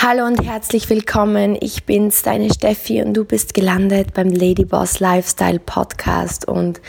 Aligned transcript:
Hallo 0.00 0.26
und 0.26 0.46
herzlich 0.46 0.88
willkommen. 0.90 1.58
Ich 1.60 1.82
bin's, 1.82 2.22
deine 2.22 2.54
Steffi 2.54 3.02
und 3.02 3.14
du 3.14 3.24
bist 3.24 3.52
gelandet 3.52 4.14
beim 4.14 4.28
Ladyboss 4.28 5.00
Lifestyle 5.00 5.58
Podcast 5.58 6.46
und 6.46 6.80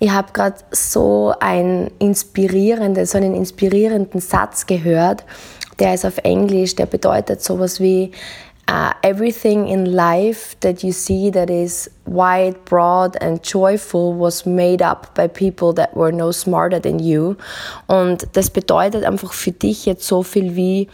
ich 0.00 0.10
habe 0.10 0.34
gerade 0.34 0.56
so 0.70 1.32
ein 1.40 1.90
inspirierenden, 1.98 3.06
so 3.06 3.16
einen 3.16 3.34
inspirierenden 3.34 4.20
Satz 4.20 4.66
gehört. 4.66 5.24
Der 5.78 5.94
ist 5.94 6.04
auf 6.04 6.18
Englisch, 6.18 6.74
der 6.74 6.84
bedeutet 6.84 7.42
sowas 7.42 7.80
wie 7.80 8.12
uh, 8.70 8.90
everything 9.00 9.66
in 9.66 9.86
life 9.86 10.54
that 10.60 10.82
you 10.82 10.92
see 10.92 11.30
that 11.30 11.48
is 11.48 11.90
wide, 12.04 12.56
broad 12.66 13.18
and 13.22 13.40
joyful 13.50 14.14
was 14.20 14.44
made 14.44 14.84
up 14.84 15.14
by 15.14 15.26
people 15.26 15.74
that 15.74 15.96
were 15.96 16.12
no 16.12 16.30
smarter 16.32 16.82
than 16.82 16.98
you. 16.98 17.34
Und 17.86 18.28
das 18.34 18.50
bedeutet 18.50 19.04
einfach 19.04 19.32
für 19.32 19.52
dich 19.52 19.86
jetzt 19.86 20.06
so 20.06 20.22
viel 20.22 20.54
wie 20.54 20.88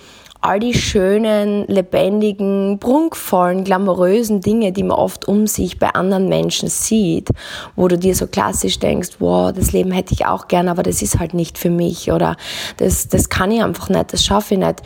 all 0.44 0.60
die 0.60 0.74
schönen, 0.74 1.66
lebendigen, 1.68 2.78
prunkvollen, 2.78 3.64
glamourösen 3.64 4.42
Dinge, 4.42 4.72
die 4.72 4.82
man 4.82 4.98
oft 4.98 5.26
um 5.26 5.46
sich 5.46 5.78
bei 5.78 5.88
anderen 5.88 6.28
Menschen 6.28 6.68
sieht, 6.68 7.30
wo 7.76 7.88
du 7.88 7.96
dir 7.96 8.14
so 8.14 8.26
klassisch 8.26 8.78
denkst, 8.78 9.16
wow, 9.20 9.52
das 9.52 9.72
Leben 9.72 9.90
hätte 9.90 10.12
ich 10.12 10.26
auch 10.26 10.46
gern, 10.46 10.68
aber 10.68 10.82
das 10.82 11.00
ist 11.00 11.18
halt 11.18 11.32
nicht 11.32 11.56
für 11.56 11.70
mich 11.70 12.12
oder? 12.12 12.36
Das, 12.76 13.08
das 13.08 13.30
kann 13.30 13.50
ich 13.50 13.62
einfach 13.62 13.88
nicht, 13.88 14.12
das 14.12 14.22
schaffe 14.22 14.54
ich 14.54 14.60
nicht 14.60 14.82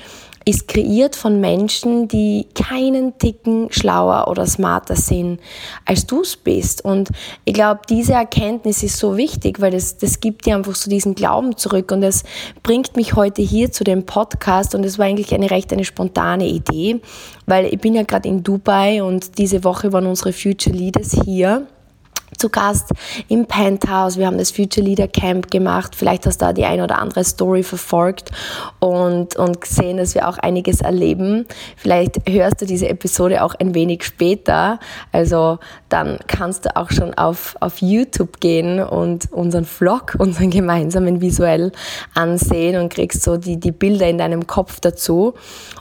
ist 0.48 0.66
kreiert 0.66 1.14
von 1.14 1.40
Menschen, 1.40 2.08
die 2.08 2.46
keinen 2.54 3.18
Ticken 3.18 3.70
schlauer 3.70 4.28
oder 4.28 4.46
smarter 4.46 4.96
sind, 4.96 5.40
als 5.84 6.06
du 6.06 6.22
es 6.22 6.38
bist. 6.38 6.82
Und 6.82 7.10
ich 7.44 7.52
glaube, 7.52 7.82
diese 7.86 8.14
Erkenntnis 8.14 8.82
ist 8.82 8.96
so 8.96 9.18
wichtig, 9.18 9.60
weil 9.60 9.72
das, 9.72 9.98
das 9.98 10.20
gibt 10.20 10.46
dir 10.46 10.56
einfach 10.56 10.74
so 10.74 10.88
diesen 10.88 11.14
Glauben 11.14 11.58
zurück. 11.58 11.92
Und 11.92 12.00
das 12.00 12.24
bringt 12.62 12.96
mich 12.96 13.12
heute 13.12 13.42
hier 13.42 13.72
zu 13.72 13.84
dem 13.84 14.06
Podcast. 14.06 14.74
Und 14.74 14.86
es 14.86 14.98
war 14.98 15.04
eigentlich 15.04 15.34
eine 15.34 15.50
recht 15.50 15.70
eine 15.70 15.84
spontane 15.84 16.46
Idee, 16.46 17.02
weil 17.44 17.66
ich 17.66 17.78
bin 17.78 17.94
ja 17.94 18.04
gerade 18.04 18.26
in 18.26 18.42
Dubai 18.42 19.02
und 19.02 19.36
diese 19.36 19.64
Woche 19.64 19.92
waren 19.92 20.06
unsere 20.06 20.33
Future 20.33 20.74
Leaders 20.74 21.14
hier 21.27 21.66
zu 22.39 22.48
Gast 22.48 22.92
im 23.28 23.47
Penthouse. 23.47 24.17
Wir 24.17 24.27
haben 24.27 24.39
das 24.39 24.50
Future 24.50 24.86
Leader 24.86 25.08
Camp 25.08 25.50
gemacht. 25.50 25.94
Vielleicht 25.94 26.27
hast 26.27 26.41
du 26.41 26.47
da 26.47 26.53
die 26.53 26.64
ein 26.64 26.80
oder 26.80 26.98
andere 26.98 27.25
Story 27.25 27.62
verfolgt 27.62 28.30
und, 28.78 29.36
und 29.36 29.61
gesehen, 29.61 29.97
dass 29.97 30.14
wir 30.14 30.28
auch 30.28 30.39
einiges 30.39 30.80
erleben. 30.80 31.47
Vielleicht 31.77 32.28
hörst 32.28 32.62
du 32.62 32.67
diese 32.67 32.89
Episode 32.89 33.42
auch 33.42 33.55
ein 33.56 33.75
wenig 33.75 34.05
später. 34.05 34.78
Also 35.12 35.58
dann 35.89 36.19
kannst 36.27 36.64
du 36.64 36.77
auch 36.77 36.91
schon 36.91 37.14
auf, 37.14 37.56
auf 37.61 37.78
YouTube 37.80 38.41
gehen 38.41 38.80
und 38.80 39.33
unseren 39.33 39.64
Vlog, 39.64 40.14
unseren 40.19 40.50
gemeinsamen 40.50 41.20
visuell 41.20 41.73
ansehen 42.14 42.80
und 42.80 42.92
kriegst 42.92 43.23
so 43.23 43.36
die, 43.36 43.58
die 43.58 43.73
Bilder 43.73 44.08
in 44.08 44.19
deinem 44.19 44.47
Kopf 44.47 44.80
dazu. 44.80 45.34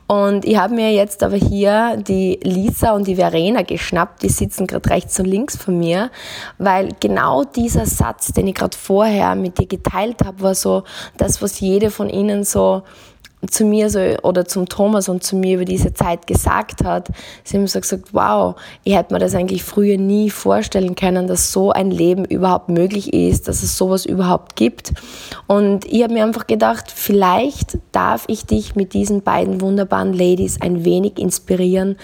Und 0.07 0.45
ich 0.45 0.57
habe 0.57 0.73
mir 0.73 0.93
jetzt 0.93 1.21
aber 1.21 1.35
hier 1.35 1.97
die 1.97 2.39
Lisa 2.41 2.91
und 2.91 3.07
die 3.07 3.17
Verena 3.17 3.61
geschnappt. 3.61 4.23
Die 4.23 4.29
sitzen 4.29 4.65
gerade 4.65 4.89
rechts 4.89 5.19
und 5.19 5.25
links 5.25 5.57
von 5.57 5.77
mir 5.77 6.09
weil 6.57 6.89
genau 6.99 7.43
dieser 7.43 7.85
Satz, 7.85 8.33
den 8.33 8.47
ich 8.47 8.55
gerade 8.55 8.77
vorher 8.77 9.35
mit 9.35 9.57
dir 9.59 9.67
geteilt 9.67 10.17
habe, 10.25 10.41
war 10.41 10.55
so 10.55 10.83
das, 11.17 11.41
was 11.41 11.59
jede 11.59 11.91
von 11.91 12.09
ihnen 12.09 12.43
so 12.43 12.83
zu 13.45 13.65
mir 13.65 13.89
so, 13.89 13.99
oder 14.23 14.45
zum 14.45 14.67
Thomas 14.67 15.09
und 15.09 15.23
zu 15.23 15.35
mir 15.35 15.55
über 15.55 15.65
diese 15.65 15.93
Zeit 15.93 16.25
gesagt 16.25 16.83
hat, 16.83 17.09
sie 17.43 17.57
haben 17.57 17.67
so 17.67 17.79
gesagt, 17.79 18.13
wow, 18.13 18.55
ich 18.83 18.95
hätte 18.95 19.13
mir 19.13 19.19
das 19.19 19.35
eigentlich 19.35 19.63
früher 19.63 19.97
nie 19.97 20.31
vorstellen 20.31 20.95
können, 20.95 21.27
dass 21.27 21.51
so 21.51 21.71
ein 21.71 21.91
Leben 21.91 22.25
überhaupt 22.25 22.69
möglich 22.69 23.13
ist, 23.13 23.47
dass 23.47 23.61
es 23.61 23.77
sowas 23.77 24.05
überhaupt 24.05 24.55
gibt. 24.55 24.91
Und 25.45 25.85
ich 25.85 26.01
habe 26.01 26.13
mir 26.13 26.23
einfach 26.23 26.47
gedacht, 26.47 26.91
vielleicht 26.93 27.77
darf 27.91 28.25
ich 28.27 28.45
dich 28.45 28.75
mit 28.75 28.93
diesen 28.93 29.21
beiden 29.21 29.61
wunderbaren 29.61 30.13
Ladies 30.13 30.59
ein 30.59 30.83
wenig 30.83 31.19
inspirieren, 31.19 31.97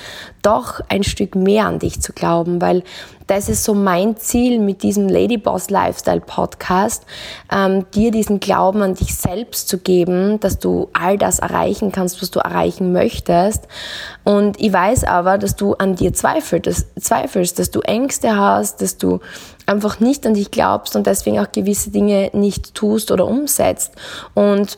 doch 0.43 0.81
ein 0.89 1.03
Stück 1.03 1.35
mehr 1.35 1.65
an 1.65 1.79
dich 1.79 1.99
zu 1.99 2.13
glauben, 2.13 2.61
weil 2.61 2.83
das 3.27 3.49
ist 3.49 3.63
so 3.63 3.73
mein 3.73 4.17
Ziel 4.17 4.59
mit 4.59 4.83
diesem 4.83 5.07
Ladyboss 5.07 5.69
Lifestyle 5.69 6.21
Podcast, 6.21 7.05
ähm, 7.51 7.85
dir 7.91 8.11
diesen 8.11 8.39
Glauben 8.39 8.81
an 8.81 8.95
dich 8.95 9.15
selbst 9.15 9.67
zu 9.69 9.77
geben, 9.77 10.39
dass 10.39 10.59
du 10.59 10.89
all 10.93 11.17
das 11.17 11.39
erreichen 11.39 11.91
kannst, 11.91 12.21
was 12.21 12.31
du 12.31 12.39
erreichen 12.39 12.91
möchtest. 12.91 13.67
Und 14.23 14.59
ich 14.59 14.73
weiß 14.73 15.03
aber, 15.05 15.37
dass 15.37 15.55
du 15.55 15.73
an 15.73 15.95
dir 15.95 16.13
zweifelst, 16.13 16.67
dass, 16.67 17.03
zweifelst, 17.03 17.59
dass 17.59 17.71
du 17.71 17.81
Ängste 17.81 18.37
hast, 18.37 18.81
dass 18.81 18.97
du 18.97 19.19
einfach 19.65 19.99
nicht 19.99 20.25
an 20.25 20.33
dich 20.33 20.51
glaubst 20.51 20.95
und 20.95 21.07
deswegen 21.07 21.39
auch 21.39 21.51
gewisse 21.51 21.91
Dinge 21.91 22.29
nicht 22.33 22.73
tust 22.73 23.11
oder 23.11 23.25
umsetzt. 23.25 23.93
Und 24.33 24.77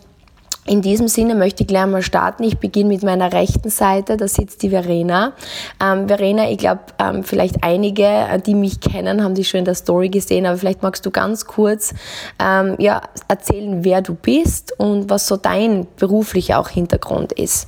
in 0.68 0.82
diesem 0.82 1.08
Sinne 1.08 1.36
möchte 1.36 1.64
ich 1.64 1.68
gleich 1.68 1.86
mal 1.86 2.02
starten. 2.02 2.44
Ich 2.44 2.58
beginne 2.58 2.90
mit 2.90 3.04
meiner 3.04 3.32
rechten 3.32 3.70
Seite, 3.70 4.18
da 4.18 4.28
sitzt 4.28 4.64
die 4.64 4.70
Verena. 4.72 5.34
Ähm, 5.82 6.08
Verena, 6.08 6.50
ich 6.50 6.58
glaube, 6.58 6.82
ähm, 6.98 7.24
vielleicht 7.24 7.64
einige, 7.64 8.04
äh, 8.04 8.40
die 8.42 8.56
mich 8.56 8.80
kennen, 8.80 9.24
haben 9.24 9.36
dich 9.36 9.48
schon 9.48 9.60
in 9.60 9.66
der 9.66 9.76
Story 9.76 10.10
gesehen, 10.10 10.48
aber 10.48 10.58
vielleicht 10.58 10.82
magst 10.82 11.06
du 11.06 11.12
ganz 11.12 11.46
kurz 11.46 11.94
ähm, 12.40 12.76
ja, 12.80 13.02
erzählen, 13.28 13.84
wer 13.84 14.02
du 14.02 14.16
bist 14.16 14.74
und 14.80 15.10
was 15.10 15.28
so 15.28 15.38
dein 15.38 15.86
beruflicher 15.98 16.60
auch 16.60 16.70
Hintergrund 16.70 17.32
ist. 17.32 17.68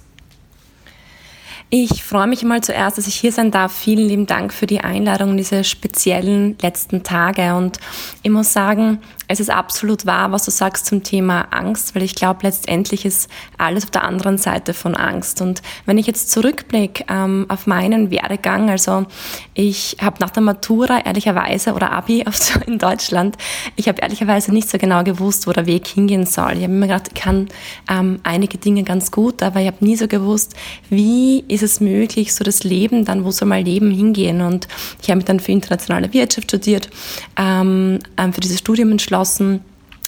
Ich 1.70 2.02
freue 2.02 2.28
mich 2.28 2.44
mal 2.44 2.62
zuerst, 2.62 2.98
dass 2.98 3.08
ich 3.08 3.16
hier 3.16 3.34
sein 3.34 3.52
darf. 3.52 3.74
Vielen 3.74 4.08
lieben 4.08 4.26
Dank 4.26 4.54
für 4.54 4.68
die 4.68 4.80
Einladung 4.80 5.32
in 5.32 5.38
diese 5.38 5.66
speziellen 5.66 6.58
letzten 6.62 7.04
Tage. 7.04 7.56
Und 7.56 7.78
ich 8.24 8.32
muss 8.32 8.54
sagen, 8.54 9.02
es 9.30 9.42
ist 9.42 9.50
absolut 9.50 10.06
wahr, 10.06 10.32
was 10.32 10.46
du 10.46 10.52
sagst 10.52 10.86
zum 10.86 11.04
Thema 11.04 11.48
Angst, 11.52 11.96
weil 11.96 12.04
ich 12.04 12.16
glaube, 12.16 12.40
letztendlich 12.44 13.06
ist 13.06 13.30
alles 13.58 13.84
auf 13.84 13.92
der 13.92 14.06
anderen 14.06 14.38
Seite 14.38 14.74
von 14.74 14.96
Angst. 14.96 15.42
Und 15.42 15.62
wenn 15.86 15.98
ich 15.98 16.08
jetzt 16.08 16.32
zurückblicke 16.32 17.04
ähm, 17.10 17.46
auf 17.50 17.68
meinen 17.68 18.10
Werdegang, 18.10 18.70
also 18.70 19.06
ich 19.54 19.98
habe 20.02 20.18
nach 20.22 20.30
der 20.30 20.44
Matura 20.44 21.02
ehrlicherweise 21.06 21.74
oder 21.74 21.92
Abi 21.92 22.24
in 22.68 22.78
Deutschland, 22.78 23.38
ich 23.76 23.90
habe 23.90 24.02
ehrlicherweise 24.02 24.54
nicht 24.54 24.70
so 24.70 24.78
genau 24.78 25.04
gewusst, 25.04 25.46
wo 25.46 25.52
der 25.52 25.66
Weg 25.66 25.88
hingehen 25.88 26.26
soll. 26.26 26.54
Ich 26.54 26.64
habe 26.64 26.74
immer 26.74 26.88
gedacht, 26.88 27.10
ich 27.14 27.22
kann 27.22 27.50
ähm, 27.90 28.22
einige 28.24 28.58
Dinge 28.58 28.84
ganz 28.84 29.12
gut, 29.12 29.44
aber 29.44 29.60
ich 29.60 29.68
habe 29.68 29.84
nie 29.84 29.98
so 29.98 30.08
gewusst, 30.08 30.56
wie 30.90 31.44
ist 31.50 31.64
es 31.64 31.82
möglich, 31.82 32.34
so 32.34 32.46
das 32.46 32.64
Leben 32.64 33.04
dann, 33.04 33.26
wo 33.26 33.32
soll 33.32 33.50
mein 33.50 33.66
Leben 33.66 33.92
hingehen? 33.92 34.40
Und 34.40 34.70
ich 35.02 35.10
habe 35.10 35.18
mich 35.18 35.26
dann 35.26 35.42
für 35.42 35.52
internationale 35.52 36.14
Wirtschaft 36.14 36.48
studiert, 36.48 36.90
ähm, 37.36 38.00
ähm 38.16 38.32
für 38.32 38.40
dieses 38.42 38.60
Studium 38.60 38.92
entschlossen 38.92 39.17
entschlossen, 39.18 39.62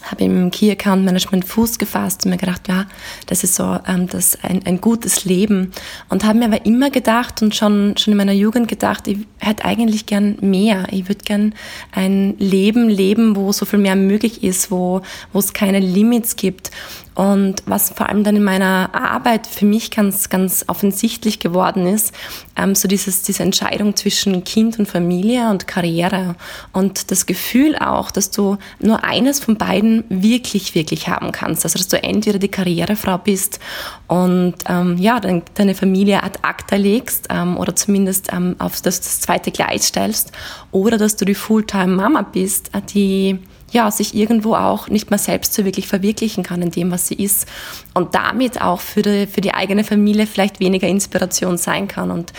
habe 0.03 0.23
im 0.23 0.49
Key 0.49 0.71
Account 0.71 1.03
Management 1.03 1.43
Fuß 1.43 1.77
gefasst 1.77 2.23
und 2.23 2.31
mir 2.31 2.37
gedacht, 2.37 2.69
ja, 2.69 2.85
das 3.25 3.43
ist 3.43 3.55
so 3.55 3.79
ähm, 3.85 4.07
das 4.07 4.37
ein, 4.43 4.65
ein 4.65 4.79
gutes 4.79 5.25
Leben. 5.25 5.71
Und 6.07 6.23
habe 6.23 6.39
mir 6.39 6.45
aber 6.45 6.65
immer 6.65 6.89
gedacht 6.89 7.41
und 7.41 7.53
schon, 7.53 7.97
schon 7.97 8.13
in 8.13 8.17
meiner 8.17 8.31
Jugend 8.31 8.69
gedacht, 8.69 9.07
ich 9.07 9.17
hätte 9.39 9.65
eigentlich 9.65 10.05
gern 10.05 10.37
mehr. 10.39 10.85
Ich 10.91 11.09
würde 11.09 11.25
gern 11.25 11.53
ein 11.91 12.37
Leben 12.37 12.87
leben, 12.87 13.35
wo 13.35 13.51
so 13.51 13.65
viel 13.65 13.79
mehr 13.79 13.97
möglich 13.97 14.41
ist, 14.41 14.71
wo, 14.71 15.01
wo 15.33 15.39
es 15.39 15.51
keine 15.51 15.79
Limits 15.79 16.37
gibt. 16.37 16.71
Und 17.19 17.63
was 17.65 17.89
vor 17.89 18.07
allem 18.07 18.23
dann 18.23 18.37
in 18.37 18.45
meiner 18.45 18.91
Arbeit 18.93 19.45
für 19.45 19.65
mich 19.65 19.91
ganz, 19.91 20.29
ganz 20.29 20.63
offensichtlich 20.67 21.41
geworden 21.41 21.85
ist, 21.85 22.13
ähm, 22.55 22.75
so 22.75 22.87
dieses, 22.87 23.23
diese 23.23 23.43
Entscheidung 23.43 23.93
zwischen 23.97 24.45
Kind 24.45 24.79
und 24.79 24.85
Familie 24.85 25.49
und 25.49 25.67
Karriere 25.67 26.35
und 26.71 27.11
das 27.11 27.25
Gefühl 27.25 27.75
auch, 27.75 28.11
dass 28.11 28.31
du 28.31 28.57
nur 28.79 29.03
eines 29.03 29.41
von 29.41 29.57
beiden 29.57 30.05
wirklich, 30.07 30.75
wirklich 30.75 31.09
haben 31.09 31.33
kannst. 31.33 31.65
Also, 31.65 31.77
dass 31.77 31.89
du 31.89 32.01
entweder 32.01 32.39
die 32.39 32.47
Karrierefrau 32.47 33.17
bist 33.17 33.59
und 34.07 34.55
ähm, 34.69 34.95
ja, 34.97 35.19
dann 35.19 35.41
deine 35.55 35.75
Familie 35.75 36.23
ad 36.23 36.39
acta 36.41 36.77
legst 36.77 37.27
ähm, 37.29 37.57
oder 37.57 37.75
zumindest 37.75 38.31
ähm, 38.31 38.55
auf 38.59 38.79
das, 38.79 39.01
das 39.01 39.19
zweite 39.19 39.51
Gleis 39.51 39.87
stellst 39.87 40.31
oder 40.71 40.97
dass 40.97 41.17
du 41.17 41.25
die 41.25 41.35
Fulltime-Mama 41.35 42.21
bist, 42.21 42.71
die 42.93 43.39
ja, 43.71 43.91
sich 43.91 44.15
irgendwo 44.15 44.55
auch 44.55 44.87
nicht 44.87 45.09
mehr 45.09 45.19
selbst 45.19 45.53
so 45.53 45.65
wirklich 45.65 45.87
verwirklichen 45.87 46.43
kann 46.43 46.61
in 46.61 46.71
dem, 46.71 46.91
was 46.91 47.07
sie 47.07 47.15
ist 47.15 47.47
und 47.93 48.15
damit 48.15 48.61
auch 48.61 48.79
für 48.81 49.01
die, 49.01 49.27
für 49.27 49.41
die 49.41 49.53
eigene 49.53 49.83
Familie 49.83 50.27
vielleicht 50.27 50.59
weniger 50.59 50.87
Inspiration 50.87 51.57
sein 51.57 51.87
kann. 51.87 52.11
Und 52.11 52.33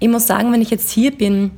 ich 0.00 0.08
muss 0.08 0.26
sagen, 0.26 0.52
wenn 0.52 0.62
ich 0.62 0.70
jetzt 0.70 0.90
hier 0.90 1.10
bin, 1.12 1.50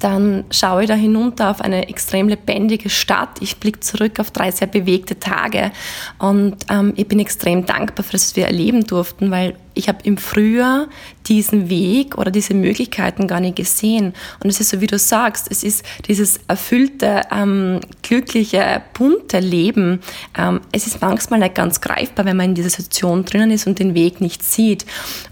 dann 0.00 0.44
schaue 0.50 0.82
ich 0.82 0.88
da 0.88 0.94
hinunter 0.94 1.50
auf 1.50 1.60
eine 1.60 1.88
extrem 1.88 2.28
lebendige 2.28 2.90
Stadt. 2.90 3.40
Ich 3.40 3.56
blicke 3.56 3.80
zurück 3.80 4.20
auf 4.20 4.30
drei 4.30 4.50
sehr 4.50 4.68
bewegte 4.68 5.18
Tage 5.18 5.72
und 6.18 6.56
ähm, 6.68 6.92
ich 6.96 7.08
bin 7.08 7.20
extrem 7.20 7.64
dankbar 7.64 8.04
für 8.04 8.12
das, 8.12 8.28
was 8.28 8.36
wir 8.36 8.46
erleben 8.46 8.86
durften, 8.86 9.30
weil 9.30 9.56
ich 9.78 9.88
habe 9.88 9.98
im 10.02 10.16
Frühjahr 10.16 10.88
diesen 11.28 11.70
Weg 11.70 12.18
oder 12.18 12.30
diese 12.30 12.52
Möglichkeiten 12.54 13.28
gar 13.28 13.40
nicht 13.40 13.56
gesehen. 13.56 14.12
Und 14.42 14.50
es 14.50 14.60
ist 14.60 14.70
so, 14.70 14.80
wie 14.80 14.86
du 14.86 14.98
sagst, 14.98 15.46
es 15.50 15.62
ist 15.62 15.84
dieses 16.08 16.40
erfüllte, 16.48 17.22
ähm, 17.30 17.80
glückliche, 18.02 18.82
bunte 18.92 19.38
Leben. 19.38 20.00
Ähm, 20.36 20.60
es 20.72 20.86
ist 20.86 21.00
manchmal 21.00 21.40
nicht 21.40 21.54
ganz 21.54 21.80
greifbar, 21.80 22.24
wenn 22.24 22.36
man 22.36 22.46
in 22.46 22.54
dieser 22.54 22.70
Situation 22.70 23.24
drinnen 23.24 23.50
ist 23.50 23.66
und 23.66 23.78
den 23.78 23.94
Weg 23.94 24.20
nicht 24.20 24.42
sieht. 24.42 24.84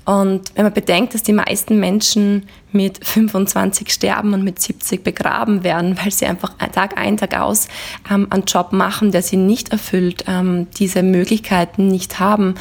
Und 0.04 0.43
wenn 0.54 0.64
man 0.64 0.72
bedenkt, 0.72 1.14
dass 1.14 1.25
die 1.25 1.32
meisten 1.32 1.81
Menschen 1.81 2.44
mit 2.76 3.04
25 3.04 3.90
sterben 3.90 4.34
und 4.34 4.44
mit 4.44 4.60
70 4.60 5.02
begraben 5.02 5.64
werden, 5.64 5.99
weil 6.00 6.12
sie 6.12 6.26
einfach 6.26 6.52
Tag 6.72 6.99
ein, 6.99 7.16
Tag 7.16 7.37
aus 7.38 7.69
ähm, 8.10 8.26
einen 8.31 8.44
Job 8.44 8.72
machen, 8.72 9.10
der 9.10 9.22
sie 9.22 9.37
nicht 9.37 9.70
erfüllt, 9.70 10.25
ähm, 10.28 10.69
diese 10.78 11.02
Möglichkeiten 11.02 11.88
nicht 11.88 12.20
haben, 12.20 12.54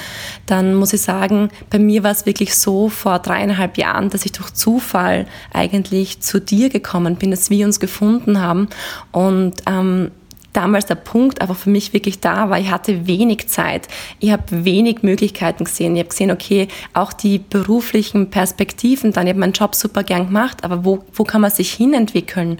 dann 0.46 0.74
muss 0.74 0.94
ich 0.94 1.02
sagen, 1.02 1.50
bei 1.76 1.80
mir 1.80 2.04
war 2.04 2.12
es 2.12 2.26
wirklich 2.26 2.56
so 2.56 2.88
vor 2.88 3.20
dreieinhalb 3.20 3.78
Jahren, 3.78 4.10
dass 4.10 4.26
ich 4.26 4.32
durch 4.32 4.54
Zufall 4.54 5.28
eigentlich 5.52 6.22
zu 6.22 6.40
dir 6.40 6.70
gekommen 6.70 7.18
bin, 7.18 7.32
dass 7.32 7.50
wir 7.50 7.66
uns 7.66 7.82
gefunden 7.82 8.40
haben 8.40 8.70
und 9.12 9.56
ähm, 9.68 10.12
damals 10.54 10.86
der 10.86 10.96
Punkt 10.96 11.42
einfach 11.42 11.58
für 11.58 11.70
mich 11.70 11.92
wirklich 11.92 12.22
da 12.22 12.50
war. 12.50 12.58
Ich 12.60 12.72
hatte 12.72 13.08
wenig 13.08 13.50
Zeit. 13.50 13.90
Ich 14.22 14.32
habe 14.32 14.64
wenig 14.64 15.04
Möglichkeiten 15.04 15.66
gesehen. 15.66 15.98
Ich 15.98 16.00
habe 16.00 16.10
gesehen, 16.12 16.32
okay, 16.32 16.70
auch 16.94 17.12
die 17.12 17.40
beruflichen 17.40 18.30
Perspektiven 18.30 19.12
dann. 19.12 19.28
Ich 19.28 19.32
habe 19.32 19.42
meinen 19.42 19.52
Job 19.52 19.76
super 19.76 20.04
gern 20.04 20.28
gemacht, 20.28 20.64
aber 20.64 20.86
wo, 20.86 21.04
wo 21.12 21.26
kann 21.26 21.42
man 21.42 21.52
sich 21.52 21.74
hinentwickeln? 21.74 22.60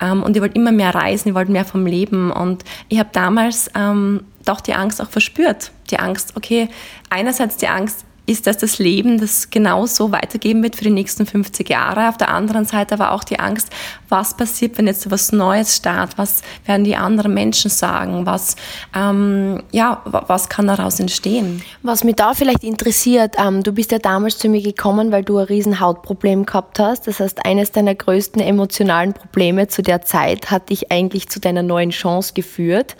Ähm, 0.00 0.22
und 0.22 0.36
ich 0.36 0.40
wollte 0.40 0.56
immer 0.56 0.72
mehr 0.72 0.94
reisen, 0.94 1.28
ich 1.28 1.34
wollte 1.34 1.52
mehr 1.52 1.66
vom 1.66 1.84
Leben. 1.84 2.32
Und 2.32 2.64
ich 2.88 2.98
habe 2.98 3.10
damals 3.12 3.70
ähm, 3.74 4.22
doch 4.46 4.62
die 4.62 4.72
Angst 4.72 5.02
auch 5.02 5.10
verspürt. 5.10 5.70
Die 5.90 5.98
Angst, 5.98 6.32
okay, 6.34 6.70
einerseits 7.10 7.58
die 7.58 7.68
Angst, 7.68 8.06
ist, 8.26 8.46
dass 8.46 8.56
das 8.56 8.78
Leben 8.78 9.18
das 9.18 9.50
genauso 9.50 10.10
weitergeben 10.10 10.62
wird 10.62 10.76
für 10.76 10.84
die 10.84 10.90
nächsten 10.90 11.26
50 11.26 11.68
Jahre. 11.68 12.08
Auf 12.08 12.16
der 12.16 12.30
anderen 12.30 12.64
Seite 12.64 12.94
aber 12.94 13.12
auch 13.12 13.22
die 13.22 13.38
Angst, 13.38 13.68
was 14.08 14.36
passiert, 14.36 14.78
wenn 14.78 14.86
jetzt 14.86 15.02
so 15.02 15.10
was 15.10 15.32
Neues 15.32 15.76
startet? 15.76 16.16
Was 16.16 16.42
werden 16.64 16.84
die 16.84 16.96
anderen 16.96 17.34
Menschen 17.34 17.70
sagen? 17.70 18.24
Was, 18.24 18.56
ähm, 18.94 19.62
ja, 19.72 20.00
was 20.04 20.48
kann 20.48 20.66
daraus 20.66 21.00
entstehen? 21.00 21.62
Was 21.82 22.02
mich 22.02 22.16
da 22.16 22.32
vielleicht 22.32 22.64
interessiert, 22.64 23.34
ähm, 23.38 23.62
du 23.62 23.72
bist 23.72 23.92
ja 23.92 23.98
damals 23.98 24.38
zu 24.38 24.48
mir 24.48 24.62
gekommen, 24.62 25.12
weil 25.12 25.22
du 25.22 25.38
ein 25.38 25.46
riesen 25.46 25.80
Hautproblem 25.80 26.46
gehabt 26.46 26.78
hast. 26.78 27.06
Das 27.06 27.20
heißt, 27.20 27.44
eines 27.44 27.72
deiner 27.72 27.94
größten 27.94 28.40
emotionalen 28.40 29.12
Probleme 29.12 29.68
zu 29.68 29.82
der 29.82 30.02
Zeit 30.02 30.50
hat 30.50 30.70
dich 30.70 30.90
eigentlich 30.90 31.28
zu 31.28 31.40
deiner 31.40 31.62
neuen 31.62 31.90
Chance 31.90 32.32
geführt. 32.34 32.96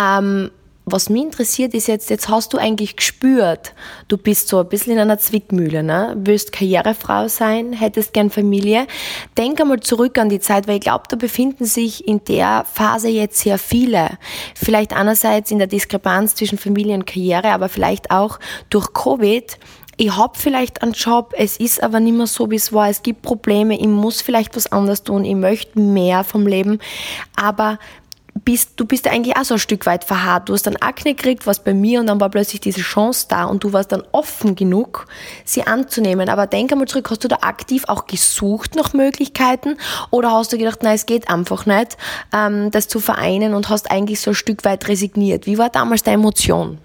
Ähm, 0.00 0.50
was 0.92 1.08
mich 1.08 1.22
interessiert 1.22 1.74
ist 1.74 1.88
jetzt, 1.88 2.10
jetzt 2.10 2.28
hast 2.28 2.52
du 2.52 2.58
eigentlich 2.58 2.96
gespürt, 2.96 3.74
du 4.08 4.16
bist 4.16 4.48
so 4.48 4.60
ein 4.60 4.68
bisschen 4.68 4.94
in 4.94 4.98
einer 4.98 5.18
Zwickmühle, 5.18 5.82
ne? 5.82 6.16
Willst 6.18 6.52
Karrierefrau 6.52 7.28
sein, 7.28 7.72
hättest 7.72 8.12
gern 8.12 8.30
Familie. 8.30 8.86
Denk 9.36 9.60
einmal 9.60 9.80
zurück 9.80 10.18
an 10.18 10.28
die 10.28 10.40
Zeit, 10.40 10.68
weil 10.68 10.76
ich 10.76 10.82
glaube, 10.82 11.04
da 11.08 11.16
befinden 11.16 11.64
sich 11.64 12.06
in 12.06 12.24
der 12.24 12.64
Phase 12.72 13.08
jetzt 13.08 13.40
sehr 13.40 13.58
viele. 13.58 14.18
Vielleicht 14.54 14.92
einerseits 14.94 15.50
in 15.50 15.58
der 15.58 15.66
Diskrepanz 15.66 16.34
zwischen 16.34 16.58
Familie 16.58 16.94
und 16.94 17.06
Karriere, 17.06 17.50
aber 17.50 17.68
vielleicht 17.68 18.10
auch 18.10 18.38
durch 18.68 18.92
Covid 18.92 19.58
ich 20.00 20.16
habe 20.16 20.38
vielleicht 20.38 20.82
einen 20.82 20.92
Job, 20.92 21.34
es 21.36 21.58
ist 21.58 21.82
aber 21.82 22.00
nicht 22.00 22.16
mehr 22.16 22.26
so, 22.26 22.50
wie 22.50 22.56
es 22.56 22.72
war, 22.72 22.88
es 22.88 23.02
gibt 23.02 23.20
Probleme, 23.20 23.78
ich 23.78 23.86
muss 23.86 24.22
vielleicht 24.22 24.56
was 24.56 24.72
anderes 24.72 25.02
tun, 25.02 25.26
ich 25.26 25.34
möchte 25.34 25.78
mehr 25.78 26.24
vom 26.24 26.46
Leben, 26.46 26.78
aber 27.36 27.78
bist, 28.44 28.72
du 28.76 28.84
bist 28.84 29.06
eigentlich 29.08 29.36
auch 29.36 29.44
so 29.44 29.54
ein 29.54 29.60
Stück 29.60 29.86
weit 29.86 30.04
verharrt. 30.04 30.48
Du 30.48 30.54
hast 30.54 30.66
dann 30.66 30.76
Akne 30.76 31.14
gekriegt, 31.14 31.46
was 31.46 31.62
bei 31.62 31.74
mir 31.74 32.00
und 32.00 32.06
dann 32.06 32.20
war 32.20 32.28
plötzlich 32.28 32.60
diese 32.60 32.80
Chance 32.80 33.26
da 33.28 33.44
und 33.44 33.64
du 33.64 33.72
warst 33.72 33.92
dann 33.92 34.02
offen 34.12 34.54
genug, 34.54 35.06
sie 35.44 35.66
anzunehmen. 35.66 36.28
Aber 36.28 36.46
denk 36.46 36.72
einmal 36.72 36.88
zurück, 36.88 37.10
hast 37.10 37.24
du 37.24 37.28
da 37.28 37.38
aktiv 37.42 37.84
auch 37.88 38.06
gesucht 38.06 38.74
nach 38.74 38.92
Möglichkeiten 38.92 39.76
oder 40.10 40.32
hast 40.32 40.52
du 40.52 40.58
gedacht, 40.58 40.82
nein, 40.82 40.94
es 40.94 41.06
geht 41.06 41.28
einfach 41.28 41.66
nicht, 41.66 41.96
ähm, 42.32 42.70
das 42.70 42.88
zu 42.88 43.00
vereinen 43.00 43.54
und 43.54 43.68
hast 43.68 43.90
eigentlich 43.90 44.20
so 44.20 44.32
ein 44.32 44.34
Stück 44.34 44.64
weit 44.64 44.88
resigniert? 44.88 45.46
Wie 45.46 45.58
war 45.58 45.70
damals 45.70 46.02
deine 46.02 46.14
Emotion? 46.14 46.78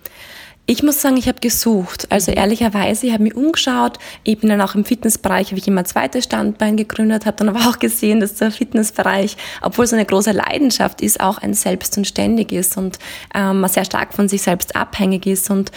Ich 0.68 0.82
muss 0.82 1.00
sagen, 1.00 1.16
ich 1.18 1.28
habe 1.28 1.40
gesucht. 1.40 2.08
Also 2.10 2.32
mhm. 2.32 2.38
ehrlicherweise, 2.38 3.06
ich 3.06 3.14
habe 3.14 3.22
mich 3.22 3.36
umgeschaut. 3.36 4.00
Ich 4.24 4.40
bin 4.40 4.50
dann 4.50 4.62
auch 4.62 4.74
im 4.74 4.84
Fitnessbereich, 4.84 5.48
habe 5.48 5.60
ich 5.60 5.68
immer 5.68 5.86
zweites 5.86 6.24
Standbein 6.24 6.76
gegründet, 6.76 7.28
habe 7.28 7.38
dann 7.38 7.50
aber 7.50 7.70
auch 7.70 7.78
gesehen, 7.78 8.20
dass 8.20 8.34
der 8.34 8.50
Fitnessbereich, 8.50 9.38
obwohl 9.62 9.86
es 9.86 9.94
eine 9.94 10.06
große 10.06 10.32
Leidenschaft 10.32 11.02
ist, 11.02 11.20
auch 11.20 11.38
ein 11.38 11.54
Selbst 11.54 11.96
und 12.00 12.08
ständig 12.08 12.52
ist 12.52 12.78
und 12.78 12.98
ähm, 13.36 13.60
man 13.60 13.70
sehr 13.70 13.86
stark 13.86 14.16
von 14.16 14.28
sich 14.28 14.42
selbst 14.42 14.76
abhängig 14.76 15.28
ist. 15.28 15.52
Und 15.52 15.72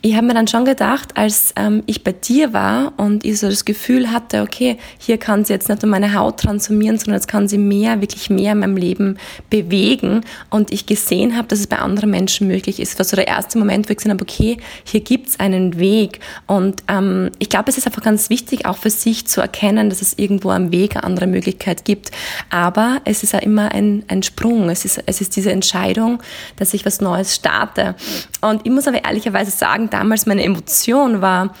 ich 0.00 0.14
habe 0.14 0.26
mir 0.28 0.34
dann 0.34 0.46
schon 0.46 0.64
gedacht, 0.64 1.16
als 1.16 1.52
ähm, 1.56 1.82
ich 1.86 2.04
bei 2.04 2.12
dir 2.12 2.52
war 2.52 2.92
und 2.98 3.24
ich 3.24 3.40
so 3.40 3.48
das 3.48 3.64
Gefühl 3.64 4.12
hatte, 4.12 4.42
okay, 4.42 4.78
hier 4.98 5.18
kann 5.18 5.44
sie 5.44 5.54
jetzt 5.54 5.68
nicht 5.68 5.82
nur 5.82 5.90
meine 5.90 6.14
Haut 6.14 6.38
transformieren, 6.38 6.98
sondern 6.98 7.16
jetzt 7.16 7.26
kann 7.26 7.48
sie 7.48 7.58
mehr, 7.58 8.00
wirklich 8.00 8.30
mehr 8.30 8.52
in 8.52 8.60
meinem 8.60 8.76
Leben 8.76 9.18
bewegen. 9.50 10.20
Und 10.50 10.72
ich 10.72 10.86
gesehen 10.86 11.36
habe, 11.36 11.48
dass 11.48 11.58
es 11.58 11.66
bei 11.66 11.78
anderen 11.78 12.10
Menschen 12.10 12.46
möglich 12.46 12.78
ist. 12.78 12.92
Das 12.92 12.98
war 12.98 13.04
so 13.06 13.16
der 13.16 13.26
erste 13.26 13.58
Moment, 13.58 13.88
wo 13.88 13.90
ich 13.90 13.96
gesehen 13.96 14.12
habe, 14.12 14.19
okay, 14.22 14.58
hier 14.84 15.00
gibt's 15.00 15.38
einen 15.40 15.78
Weg. 15.78 16.20
Und 16.46 16.82
ähm, 16.88 17.30
ich 17.38 17.48
glaube, 17.48 17.70
es 17.70 17.78
ist 17.78 17.86
einfach 17.86 18.02
ganz 18.02 18.30
wichtig, 18.30 18.66
auch 18.66 18.76
für 18.76 18.90
sich 18.90 19.26
zu 19.26 19.40
erkennen, 19.40 19.90
dass 19.90 20.02
es 20.02 20.18
irgendwo 20.18 20.50
am 20.50 20.72
Weg 20.72 20.96
eine 20.96 21.04
andere 21.04 21.26
Möglichkeit 21.26 21.84
gibt. 21.84 22.10
Aber 22.50 23.00
es 23.04 23.22
ist 23.22 23.32
ja 23.32 23.38
immer 23.40 23.72
ein, 23.72 24.04
ein 24.08 24.22
Sprung. 24.22 24.70
Es 24.70 24.84
ist, 24.84 25.02
es 25.06 25.20
ist 25.20 25.36
diese 25.36 25.52
Entscheidung, 25.52 26.22
dass 26.56 26.74
ich 26.74 26.84
was 26.86 27.00
Neues 27.00 27.34
starte. 27.34 27.94
Und 28.40 28.62
ich 28.64 28.72
muss 28.72 28.86
aber 28.86 29.04
ehrlicherweise 29.04 29.50
sagen, 29.50 29.90
damals 29.90 30.26
meine 30.26 30.44
Emotion 30.44 31.20
war, 31.20 31.54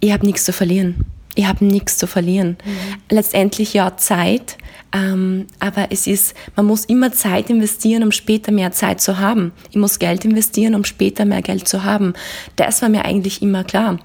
ich 0.00 0.12
habe 0.12 0.26
nichts 0.26 0.44
zu 0.44 0.52
verlieren. 0.52 1.15
Ich 1.36 1.46
habe 1.46 1.64
nichts 1.64 1.98
zu 1.98 2.08
verlieren. 2.08 2.56
Mhm. 2.64 2.96
Letztendlich 3.10 3.74
ja 3.74 3.96
Zeit, 3.96 4.58
ähm, 4.92 5.46
aber 5.60 5.88
es 5.90 6.06
ist, 6.06 6.34
man 6.56 6.66
muss 6.66 6.84
immer 6.86 7.12
Zeit 7.12 7.50
investieren, 7.50 8.02
um 8.02 8.10
später 8.10 8.50
mehr 8.50 8.72
Zeit 8.72 9.00
zu 9.00 9.18
haben. 9.18 9.52
Ich 9.70 9.76
muss 9.76 9.98
Geld 9.98 10.24
investieren, 10.24 10.74
um 10.74 10.84
später 10.84 11.24
mehr 11.24 11.42
Geld 11.42 11.68
zu 11.68 11.84
haben. 11.84 12.14
Das 12.56 12.82
war 12.82 12.88
mir 12.88 13.04
eigentlich 13.04 13.42
immer 13.42 13.62
klar. 13.62 13.98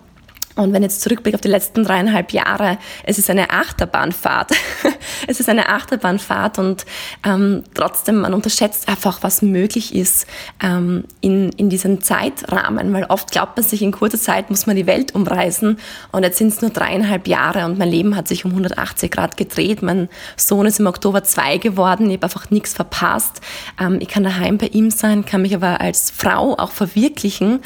Und 0.55 0.73
wenn 0.73 0.83
ich 0.83 0.91
jetzt 0.91 1.01
zurückblicke 1.01 1.35
auf 1.35 1.41
die 1.41 1.47
letzten 1.47 1.83
dreieinhalb 1.83 2.31
Jahre, 2.31 2.77
es 3.03 3.17
ist 3.17 3.29
eine 3.29 3.49
Achterbahnfahrt. 3.49 4.51
es 5.27 5.39
ist 5.39 5.49
eine 5.49 5.69
Achterbahnfahrt 5.69 6.59
und 6.59 6.85
ähm, 7.25 7.63
trotzdem, 7.73 8.21
man 8.21 8.33
unterschätzt 8.33 8.87
einfach, 8.87 9.19
was 9.21 9.41
möglich 9.41 9.95
ist 9.95 10.27
ähm, 10.61 11.05
in, 11.21 11.51
in 11.53 11.69
diesem 11.69 12.01
Zeitrahmen, 12.01 12.93
weil 12.93 13.05
oft 13.05 13.31
glaubt 13.31 13.57
man 13.57 13.65
sich, 13.65 13.81
in 13.81 13.91
kurzer 13.91 14.19
Zeit 14.19 14.49
muss 14.49 14.65
man 14.67 14.75
die 14.75 14.87
Welt 14.87 15.15
umreisen 15.15 15.79
und 16.11 16.23
jetzt 16.23 16.37
sind 16.37 16.49
es 16.49 16.61
nur 16.61 16.71
dreieinhalb 16.71 17.27
Jahre 17.27 17.65
und 17.65 17.77
mein 17.77 17.89
Leben 17.89 18.15
hat 18.15 18.27
sich 18.27 18.45
um 18.45 18.51
180 18.51 19.11
Grad 19.11 19.37
gedreht. 19.37 19.81
Mein 19.81 20.09
Sohn 20.35 20.65
ist 20.65 20.79
im 20.79 20.87
Oktober 20.87 21.23
zwei 21.23 21.57
geworden, 21.57 22.09
ich 22.09 22.17
habe 22.17 22.25
einfach 22.25 22.49
nichts 22.49 22.73
verpasst. 22.73 23.41
Ähm, 23.79 23.97
ich 23.99 24.07
kann 24.07 24.23
daheim 24.23 24.57
bei 24.57 24.67
ihm 24.67 24.91
sein, 24.91 25.25
kann 25.25 25.41
mich 25.41 25.55
aber 25.55 25.81
als 25.81 26.11
Frau 26.11 26.57
auch 26.57 26.71
verwirklichen 26.71 27.61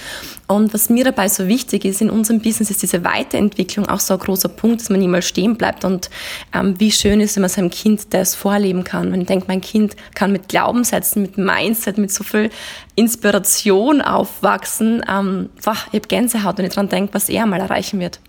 und 0.47 0.73
was 0.73 0.89
mir 0.89 1.03
dabei 1.03 1.27
so 1.27 1.47
wichtig 1.47 1.85
ist 1.85 2.01
in 2.01 2.09
unserem 2.09 2.39
Business, 2.39 2.69
ist 2.75 2.83
diese 2.83 3.03
Weiterentwicklung 3.03 3.87
auch 3.87 3.99
so 3.99 4.13
ein 4.13 4.19
großer 4.19 4.49
Punkt, 4.49 4.81
dass 4.81 4.89
man 4.89 4.99
niemals 4.99 5.25
stehen 5.25 5.55
bleibt. 5.55 5.85
Und 5.85 6.09
ähm, 6.53 6.79
wie 6.79 6.91
schön 6.91 7.21
ist, 7.21 7.35
wenn 7.35 7.41
man 7.41 7.49
seinem 7.49 7.69
Kind 7.69 8.13
das 8.13 8.35
vorleben 8.35 8.83
kann. 8.83 9.11
Wenn 9.11 9.21
ich 9.21 9.27
denke, 9.27 9.45
mein 9.47 9.61
Kind 9.61 9.95
kann 10.13 10.31
mit 10.31 10.49
Glaubenssätzen, 10.49 11.21
mit 11.21 11.37
Mindset, 11.37 11.97
mit 11.97 12.11
so 12.11 12.23
viel 12.23 12.49
Inspiration 12.95 14.01
aufwachsen. 14.01 15.03
Ähm, 15.09 15.49
boah, 15.63 15.77
ich 15.91 15.99
habe 15.99 16.07
Gänsehaut, 16.07 16.57
wenn 16.57 16.65
ich 16.65 16.73
daran 16.73 16.89
denke, 16.89 17.13
was 17.13 17.29
er 17.29 17.45
mal 17.45 17.59
erreichen 17.59 17.99
wird. 17.99 18.19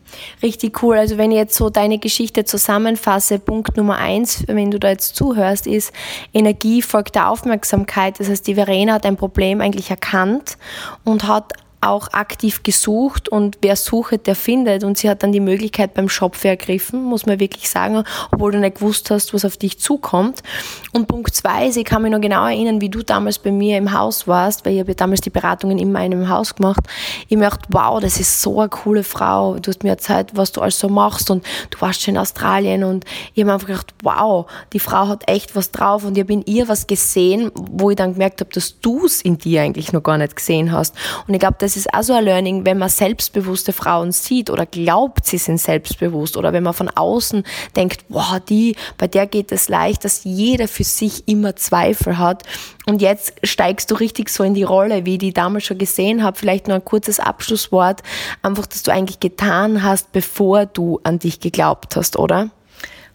Richtig 0.42 0.82
cool. 0.82 0.96
Also 0.96 1.18
wenn 1.18 1.30
ich 1.30 1.36
jetzt 1.36 1.56
so 1.56 1.70
deine 1.70 1.98
Geschichte 1.98 2.44
zusammenfasse, 2.44 3.38
Punkt 3.38 3.76
Nummer 3.76 3.96
eins, 3.96 4.44
wenn 4.46 4.70
du 4.70 4.78
da 4.78 4.88
jetzt 4.88 5.16
zuhörst, 5.16 5.66
ist 5.66 5.92
Energie 6.32 6.82
folgt 6.82 7.16
der 7.16 7.28
Aufmerksamkeit. 7.28 8.20
Das 8.20 8.28
heißt, 8.28 8.46
die 8.46 8.54
Verena 8.54 8.94
hat 8.94 9.06
ein 9.06 9.16
Problem 9.16 9.60
eigentlich 9.60 9.90
erkannt 9.90 10.56
und 11.04 11.26
hat 11.26 11.52
auch 11.86 12.12
aktiv 12.12 12.62
gesucht 12.62 13.28
und 13.28 13.58
wer 13.62 13.76
sucht, 13.76 14.26
der 14.26 14.34
findet. 14.34 14.84
Und 14.84 14.98
sie 14.98 15.08
hat 15.08 15.22
dann 15.22 15.32
die 15.32 15.40
Möglichkeit 15.40 15.94
beim 15.94 16.08
Shop 16.08 16.36
ergriffen, 16.44 17.02
muss 17.02 17.26
man 17.26 17.40
wirklich 17.40 17.68
sagen, 17.68 18.04
obwohl 18.32 18.52
du 18.52 18.58
nicht 18.58 18.76
gewusst 18.76 19.10
hast, 19.10 19.32
was 19.34 19.44
auf 19.44 19.56
dich 19.56 19.78
zukommt. 19.78 20.42
Und 20.92 21.08
Punkt 21.08 21.34
zwei 21.34 21.66
ist, 21.66 21.76
ich 21.76 21.84
kann 21.84 22.02
mich 22.02 22.12
noch 22.12 22.20
genau 22.20 22.46
erinnern, 22.46 22.80
wie 22.80 22.88
du 22.88 23.02
damals 23.02 23.38
bei 23.38 23.50
mir 23.50 23.78
im 23.78 23.92
Haus 23.92 24.26
warst, 24.26 24.64
weil 24.64 24.74
ich 24.74 24.80
habe 24.80 24.90
ja 24.90 24.94
damals 24.94 25.20
die 25.20 25.30
Beratungen 25.30 25.78
in 25.78 25.92
meinem 25.92 26.28
Haus 26.28 26.54
gemacht. 26.54 26.80
Ich 27.28 27.36
mir 27.36 27.44
gedacht, 27.44 27.66
wow, 27.68 28.00
das 28.00 28.18
ist 28.20 28.42
so 28.42 28.60
eine 28.60 28.68
coole 28.68 29.02
Frau. 29.02 29.56
Du 29.58 29.70
hast 29.70 29.82
mir 29.82 29.90
erzählt, 29.90 30.30
was 30.34 30.52
du 30.52 30.60
alles 30.60 30.78
so 30.78 30.88
machst 30.88 31.30
und 31.30 31.44
du 31.70 31.80
warst 31.80 32.02
schon 32.02 32.14
in 32.14 32.20
Australien 32.20 32.84
und 32.84 33.04
ich 33.34 33.42
habe 33.42 33.52
einfach 33.52 33.66
gedacht, 33.68 33.94
wow, 34.02 34.46
die 34.72 34.80
Frau 34.80 35.08
hat 35.08 35.28
echt 35.28 35.54
was 35.54 35.70
drauf 35.70 36.04
und 36.04 36.16
ich 36.16 36.24
habe 36.24 36.32
in 36.32 36.42
ihr 36.46 36.68
was 36.68 36.86
gesehen, 36.86 37.50
wo 37.54 37.90
ich 37.90 37.96
dann 37.96 38.12
gemerkt 38.14 38.40
habe, 38.40 38.50
dass 38.52 38.80
du 38.80 39.04
es 39.04 39.22
in 39.22 39.38
dir 39.38 39.62
eigentlich 39.62 39.92
noch 39.92 40.02
gar 40.02 40.18
nicht 40.18 40.36
gesehen 40.36 40.72
hast. 40.72 40.94
Und 41.26 41.34
ich 41.34 41.40
glaube, 41.40 41.56
das 41.58 41.75
ist 41.76 41.92
auch 41.92 42.02
so 42.02 42.14
ein 42.14 42.24
Learning, 42.24 42.64
wenn 42.64 42.78
man 42.78 42.88
selbstbewusste 42.88 43.72
Frauen 43.72 44.12
sieht 44.12 44.50
oder 44.50 44.66
glaubt, 44.66 45.26
sie 45.26 45.38
sind 45.38 45.60
selbstbewusst 45.60 46.36
oder 46.36 46.52
wenn 46.52 46.62
man 46.62 46.74
von 46.74 46.88
außen 46.88 47.44
denkt, 47.74 48.04
wow, 48.08 48.38
die, 48.40 48.76
bei 48.98 49.06
der 49.06 49.26
geht 49.26 49.52
es 49.52 49.68
leicht, 49.68 50.04
dass 50.04 50.24
jeder 50.24 50.68
für 50.68 50.84
sich 50.84 51.28
immer 51.28 51.56
Zweifel 51.56 52.18
hat. 52.18 52.44
Und 52.86 53.02
jetzt 53.02 53.34
steigst 53.42 53.90
du 53.90 53.96
richtig 53.96 54.28
so 54.30 54.44
in 54.44 54.54
die 54.54 54.62
Rolle, 54.62 55.04
wie 55.04 55.14
ich 55.14 55.18
die 55.18 55.32
damals 55.32 55.64
schon 55.64 55.78
gesehen 55.78 56.22
habe. 56.22 56.38
Vielleicht 56.38 56.68
nur 56.68 56.76
ein 56.76 56.84
kurzes 56.84 57.20
Abschlusswort, 57.20 58.02
einfach, 58.42 58.66
dass 58.66 58.82
du 58.82 58.92
eigentlich 58.92 59.20
getan 59.20 59.82
hast, 59.82 60.12
bevor 60.12 60.66
du 60.66 61.00
an 61.02 61.18
dich 61.18 61.40
geglaubt 61.40 61.96
hast, 61.96 62.16
oder? 62.16 62.50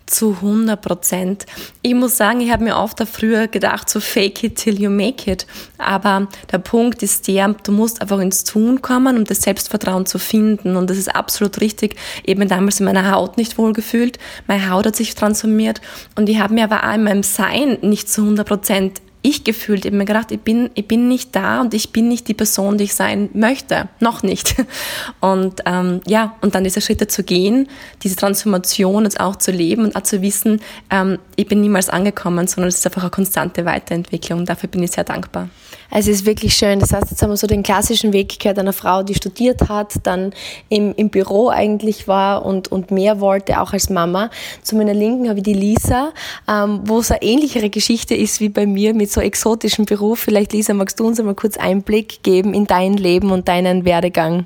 Zu 0.05 0.38
100 0.41 0.81
Prozent. 0.81 1.46
Ich 1.81 1.93
muss 1.93 2.17
sagen, 2.17 2.41
ich 2.41 2.51
habe 2.51 2.63
mir 2.63 2.77
oft 2.77 3.01
früher 3.08 3.48
gedacht, 3.48 3.89
so 3.89 4.00
fake 4.00 4.43
it 4.43 4.58
till 4.58 4.79
you 4.81 4.89
make 4.89 5.31
it. 5.31 5.48
Aber 5.77 6.27
der 6.51 6.58
Punkt 6.60 7.01
ist 7.01 7.27
der, 7.27 7.55
du 7.63 7.72
musst 7.72 8.01
einfach 8.01 8.20
ins 8.20 8.43
Tun 8.43 8.81
kommen, 8.81 9.17
um 9.17 9.24
das 9.24 9.41
Selbstvertrauen 9.43 10.05
zu 10.05 10.20
finden. 10.20 10.75
Und 10.75 10.89
das 10.89 10.98
ist 10.98 11.15
absolut 11.15 11.62
richtig. 11.62 11.96
Eben 12.25 12.48
damals 12.50 12.79
in 12.79 12.86
meiner 12.86 13.12
Haut 13.12 13.38
nicht 13.38 13.58
wohlgefühlt. 13.58 14.20
Meine 14.48 14.70
Haut 14.70 14.86
hat 14.86 14.96
sich 14.96 15.15
transformiert. 15.15 15.81
Und 16.15 16.29
ich 16.29 16.39
habe 16.39 16.53
mir 16.53 16.65
aber 16.65 16.88
auch 16.88 16.93
in 16.96 17.03
meinem 17.03 17.24
Sein 17.24 17.77
nicht 17.81 18.10
zu 18.10 18.22
100 18.22 18.48
Prozent 18.48 19.01
ich 19.22 19.44
gefühlt, 19.44 19.86
ich 19.86 19.92
habe 19.92 19.98
mir 19.98 20.06
gedacht, 20.06 20.32
ich 20.32 20.42
bin, 20.42 20.72
ich 20.74 20.88
bin 20.88 21.08
nicht 21.08 21.36
da 21.36 21.62
und 21.62 21.74
ich 21.74 21.92
bin 21.92 22.08
nicht 22.08 22.28
die 22.28 22.34
Person, 22.34 22.78
die 22.78 22.86
ich 22.86 22.96
sein 22.96 23.30
möchte. 23.34 23.88
Noch 24.00 24.24
nicht. 24.24 24.56
Und 25.20 25.62
ähm, 25.66 26.01
ja, 26.08 26.36
und 26.42 26.56
dann 26.56 26.63
diese 26.63 26.82
Schritte 26.82 27.08
zu 27.08 27.24
gehen, 27.24 27.68
diese 28.04 28.16
Transformation 28.16 29.04
jetzt 29.04 29.20
auch 29.20 29.36
zu 29.36 29.51
leben 29.51 29.84
und 29.86 29.96
auch 29.96 30.04
zu 30.04 30.22
wissen, 30.22 30.62
ähm, 30.90 31.20
ich 31.36 31.48
bin 31.48 31.62
niemals 31.62 31.90
angekommen, 31.90 32.48
sondern 32.48 32.70
es 32.70 32.78
ist 32.78 32.86
einfach 32.86 33.04
eine 33.04 33.12
konstante 33.12 33.66
Weiterentwicklung. 33.66 34.46
Dafür 34.46 34.70
bin 34.70 34.82
ich 34.84 34.92
sehr 34.92 35.04
dankbar. 35.04 35.50
Also 35.91 36.10
es 36.10 36.21
ist 36.21 36.25
wirklich 36.25 36.55
schön. 36.55 36.79
Das 36.79 36.93
heißt, 36.93 37.12
jetzt 37.12 37.21
haben 37.21 37.29
wir 37.29 37.38
so 37.38 37.48
den 37.48 37.63
klassischen 37.63 38.13
Weg 38.13 38.39
gehört 38.39 38.57
einer 38.57 38.74
Frau, 38.74 39.03
die 39.03 39.13
studiert 39.13 39.67
hat, 39.69 39.93
dann 40.03 40.33
im, 40.69 40.95
im 40.95 41.10
Büro 41.10 41.50
eigentlich 41.50 42.07
war 42.07 42.45
und, 42.45 42.71
und 42.71 42.91
mehr 42.91 43.19
wollte, 43.19 43.62
auch 43.62 43.74
als 43.74 43.89
Mama. 43.89 44.29
Zu 44.63 44.77
meiner 44.77 44.93
Linken 44.93 45.27
habe 45.27 45.39
ich 45.39 45.43
die 45.43 45.53
Lisa, 45.53 46.13
ähm, 46.48 46.79
wo 46.86 47.00
es 47.00 47.12
eine 47.12 47.21
ähnlichere 47.21 47.69
Geschichte 47.69 48.15
ist 48.15 48.39
wie 48.39 48.50
bei 48.50 48.65
mir 48.65 48.93
mit 48.93 49.12
so 49.12 49.19
exotischem 49.21 49.86
Beruf. 49.86 50.19
Vielleicht, 50.19 50.53
Lisa, 50.53 50.74
magst 50.74 51.00
du 51.00 51.05
uns 51.05 51.19
einmal 51.19 51.36
kurz 51.36 51.57
Einblick 51.57 52.24
geben 52.24 52.53
in 52.53 52.65
dein 52.65 52.93
Leben 52.93 53.31
und 53.31 53.48
deinen 53.48 53.86
Werdegang? 53.86 54.45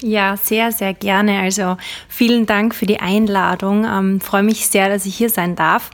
Ja, 0.00 0.36
sehr, 0.36 0.70
sehr 0.70 0.94
gerne. 0.94 1.40
Also 1.40 1.76
vielen 2.08 2.46
Dank 2.46 2.74
für 2.74 2.86
die 2.86 3.00
Einladung. 3.00 3.84
Ähm, 3.84 4.20
freue 4.20 4.44
mich 4.44 4.68
sehr, 4.68 4.88
dass 4.88 5.06
ich 5.06 5.16
hier 5.16 5.30
sein 5.30 5.56
darf. 5.56 5.90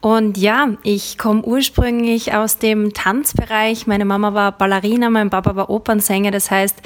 Und 0.00 0.36
ja, 0.36 0.70
ich 0.82 1.16
komme 1.16 1.42
ursprünglich 1.42 2.34
aus 2.34 2.58
dem 2.58 2.92
Tanzbereich. 2.92 3.86
Meine 3.86 4.04
Mama 4.04 4.34
war 4.34 4.52
Ballerina, 4.52 5.10
mein 5.10 5.30
Papa 5.30 5.54
war 5.54 5.70
Opernsänger. 5.70 6.32
Das 6.32 6.50
heißt, 6.50 6.76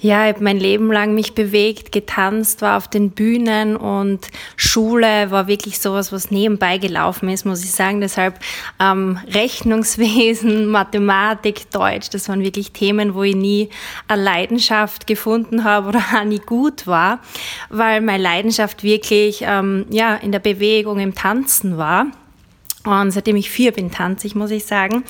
ja, 0.00 0.26
ich 0.26 0.34
habe 0.34 0.44
mein 0.44 0.58
Leben 0.58 0.90
lang 0.90 1.14
mich 1.14 1.34
bewegt, 1.34 1.92
getanzt, 1.92 2.62
war 2.62 2.78
auf 2.78 2.88
den 2.88 3.10
Bühnen 3.10 3.76
und 3.76 4.28
Schule 4.56 5.30
war 5.30 5.46
wirklich 5.46 5.78
sowas, 5.78 6.10
was 6.10 6.30
nebenbei 6.30 6.78
gelaufen 6.78 7.28
ist, 7.28 7.44
muss 7.44 7.62
ich 7.62 7.72
sagen. 7.72 8.00
Deshalb 8.00 8.38
ähm, 8.80 9.18
Rechnungswesen, 9.28 10.66
Mathematik, 10.70 11.70
Deutsch, 11.70 12.08
das 12.10 12.30
waren 12.30 12.42
wirklich 12.42 12.72
Themen, 12.72 13.14
wo 13.14 13.22
ich 13.24 13.36
nie 13.36 13.68
eine 14.08 14.22
Leidenschaft 14.22 15.06
gefunden 15.06 15.64
habe 15.64 15.88
oder 15.88 16.02
auch 16.16 16.24
nie 16.24 16.38
gut 16.38 16.86
war, 16.86 17.20
weil 17.68 18.00
meine 18.00 18.22
Leidenschaft 18.22 18.82
wirklich 18.82 19.42
ähm, 19.42 19.84
ja 19.90 20.14
in 20.14 20.32
der 20.32 20.38
Bewegung, 20.38 20.98
im 20.98 21.14
Tanzen 21.14 21.76
war. 21.76 22.06
Und 22.82 23.10
seitdem 23.10 23.36
ich 23.36 23.50
vier 23.50 23.72
bin, 23.72 23.90
tanze 23.90 24.26
ich, 24.26 24.34
muss 24.34 24.50
ich 24.50 24.64
sagen. 24.64 25.04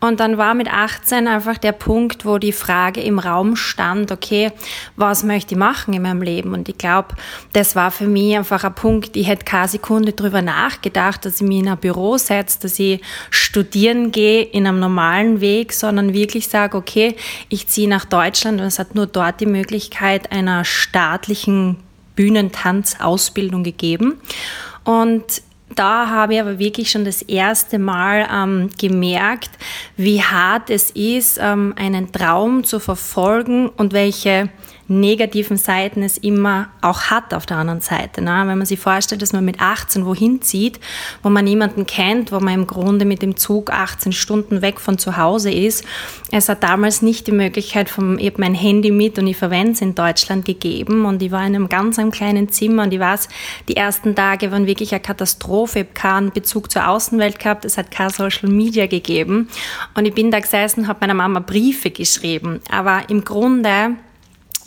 Und 0.00 0.20
dann 0.20 0.38
war 0.38 0.54
mit 0.54 0.72
18 0.72 1.28
einfach 1.28 1.58
der 1.58 1.72
Punkt, 1.72 2.24
wo 2.24 2.38
die 2.38 2.52
Frage 2.52 3.02
im 3.02 3.18
Raum 3.18 3.56
stand, 3.56 4.10
okay, 4.10 4.52
was 4.96 5.22
möchte 5.22 5.54
ich 5.54 5.58
machen 5.58 5.92
in 5.92 6.00
meinem 6.00 6.22
Leben? 6.22 6.54
Und 6.54 6.70
ich 6.70 6.78
glaube, 6.78 7.08
das 7.52 7.76
war 7.76 7.90
für 7.90 8.06
mich 8.06 8.38
einfach 8.38 8.64
ein 8.64 8.74
Punkt, 8.74 9.16
ich 9.16 9.26
hätte 9.26 9.44
keine 9.44 9.68
Sekunde 9.68 10.14
drüber 10.14 10.40
nachgedacht, 10.40 11.26
dass 11.26 11.42
ich 11.42 11.46
mich 11.46 11.58
in 11.58 11.68
ein 11.68 11.76
Büro 11.76 12.16
setze, 12.16 12.60
dass 12.62 12.78
ich 12.78 13.02
studieren 13.28 14.12
gehe 14.12 14.42
in 14.42 14.66
einem 14.66 14.80
normalen 14.80 15.42
Weg, 15.42 15.74
sondern 15.74 16.14
wirklich 16.14 16.48
sage, 16.48 16.78
okay, 16.78 17.16
ich 17.50 17.68
ziehe 17.68 17.88
nach 17.88 18.06
Deutschland 18.06 18.62
und 18.62 18.66
es 18.66 18.78
hat 18.78 18.94
nur 18.94 19.06
dort 19.06 19.40
die 19.40 19.46
Möglichkeit 19.46 20.32
einer 20.32 20.64
staatlichen 20.64 21.76
Bühnentanzausbildung 22.16 23.62
gegeben. 23.62 24.22
Und 24.84 25.42
da 25.74 26.08
habe 26.08 26.34
ich 26.34 26.40
aber 26.40 26.58
wirklich 26.58 26.90
schon 26.90 27.04
das 27.04 27.22
erste 27.22 27.78
Mal 27.78 28.28
ähm, 28.32 28.70
gemerkt, 28.78 29.50
wie 29.96 30.22
hart 30.22 30.70
es 30.70 30.90
ist, 30.90 31.38
ähm, 31.40 31.74
einen 31.76 32.12
Traum 32.12 32.64
zu 32.64 32.80
verfolgen 32.80 33.68
und 33.68 33.92
welche 33.92 34.50
negativen 34.90 35.56
Seiten 35.56 36.02
es 36.02 36.18
immer 36.18 36.68
auch 36.82 37.02
hat 37.02 37.32
auf 37.32 37.46
der 37.46 37.58
anderen 37.58 37.80
Seite. 37.80 38.22
Ne? 38.22 38.42
Wenn 38.46 38.58
man 38.58 38.66
sich 38.66 38.80
vorstellt, 38.80 39.22
dass 39.22 39.32
man 39.32 39.44
mit 39.44 39.60
18 39.60 40.04
wohin 40.04 40.42
zieht, 40.42 40.80
wo 41.22 41.30
man 41.30 41.44
niemanden 41.44 41.86
kennt, 41.86 42.32
wo 42.32 42.40
man 42.40 42.54
im 42.54 42.66
Grunde 42.66 43.04
mit 43.04 43.22
dem 43.22 43.36
Zug 43.36 43.70
18 43.70 44.12
Stunden 44.12 44.62
weg 44.62 44.80
von 44.80 44.98
zu 44.98 45.16
Hause 45.16 45.52
ist. 45.52 45.84
Es 46.32 46.48
hat 46.48 46.64
damals 46.64 47.02
nicht 47.02 47.28
die 47.28 47.32
Möglichkeit, 47.32 47.88
vom, 47.88 48.18
ich 48.18 48.26
habe 48.26 48.40
mein 48.40 48.54
Handy 48.54 48.90
mit 48.90 49.18
und 49.18 49.28
ich 49.28 49.36
verwende 49.36 49.72
es 49.72 49.80
in 49.80 49.94
Deutschland 49.94 50.44
gegeben 50.44 51.04
und 51.04 51.22
ich 51.22 51.30
war 51.30 51.46
in 51.46 51.54
einem 51.54 51.68
ganz 51.68 51.98
einem 51.98 52.10
kleinen 52.10 52.48
Zimmer 52.48 52.82
und 52.82 52.92
ich 52.92 53.00
weiß, 53.00 53.28
die 53.68 53.76
ersten 53.76 54.16
Tage 54.16 54.50
waren 54.50 54.66
wirklich 54.66 54.92
eine 54.92 55.00
Katastrophe. 55.00 55.80
Ich 55.80 55.84
habe 55.86 55.94
keinen 55.94 56.30
Bezug 56.32 56.70
zur 56.72 56.88
Außenwelt 56.88 57.38
gehabt, 57.38 57.64
es 57.64 57.78
hat 57.78 57.92
kein 57.92 58.10
Social 58.10 58.48
Media 58.48 58.86
gegeben 58.86 59.48
und 59.94 60.04
ich 60.04 60.14
bin 60.14 60.32
da 60.32 60.40
gesessen, 60.40 60.88
habe 60.88 60.98
meiner 61.02 61.14
Mama 61.14 61.38
Briefe 61.38 61.90
geschrieben. 61.90 62.60
Aber 62.70 63.08
im 63.08 63.24
Grunde 63.24 63.96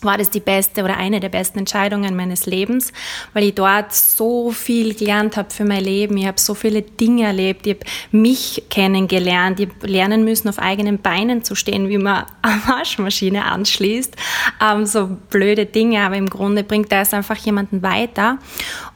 war 0.03 0.17
das 0.17 0.29
die 0.29 0.39
beste 0.39 0.83
oder 0.83 0.97
eine 0.97 1.19
der 1.19 1.29
besten 1.29 1.59
Entscheidungen 1.59 2.15
meines 2.15 2.45
Lebens, 2.45 2.93
weil 3.33 3.45
ich 3.45 3.55
dort 3.55 3.93
so 3.93 4.51
viel 4.51 4.93
gelernt 4.93 5.37
habe 5.37 5.49
für 5.51 5.65
mein 5.65 5.83
Leben. 5.83 6.17
Ich 6.17 6.27
habe 6.27 6.39
so 6.39 6.53
viele 6.53 6.81
Dinge 6.81 7.23
erlebt. 7.23 7.67
Ich 7.67 7.75
habe 7.75 7.85
mich 8.11 8.63
kennengelernt. 8.69 9.59
Ich 9.59 9.69
habe 9.69 9.87
lernen 9.87 10.23
müssen, 10.23 10.49
auf 10.49 10.59
eigenen 10.59 10.99
Beinen 10.99 11.43
zu 11.43 11.55
stehen, 11.55 11.89
wie 11.89 11.97
man 11.97 12.25
eine 12.41 12.61
Waschmaschine 12.67 13.45
anschließt. 13.45 14.15
Ähm, 14.61 14.85
so 14.85 15.09
blöde 15.29 15.65
Dinge, 15.65 16.01
aber 16.01 16.15
im 16.15 16.29
Grunde 16.29 16.63
bringt 16.63 16.91
das 16.91 17.13
einfach 17.13 17.37
jemanden 17.37 17.81
weiter. 17.81 18.37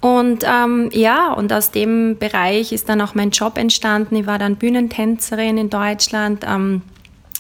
Und 0.02 0.44
ähm, 0.44 0.90
ja, 0.94 1.34
und 1.34 1.52
aus 1.52 1.72
dem 1.72 2.18
Bereich 2.18 2.72
ist 2.72 2.90
dann 2.90 3.02
auch 3.02 3.16
mein 3.16 3.32
Job 3.32 3.58
entstanden. 3.58 4.16
Ich 4.16 4.28
war 4.28 4.40
dann 4.40 4.56
Bühnentänzerin 4.56 5.58
in 5.58 5.70
Deutschland. 5.70 6.44
Ähm, 6.48 6.82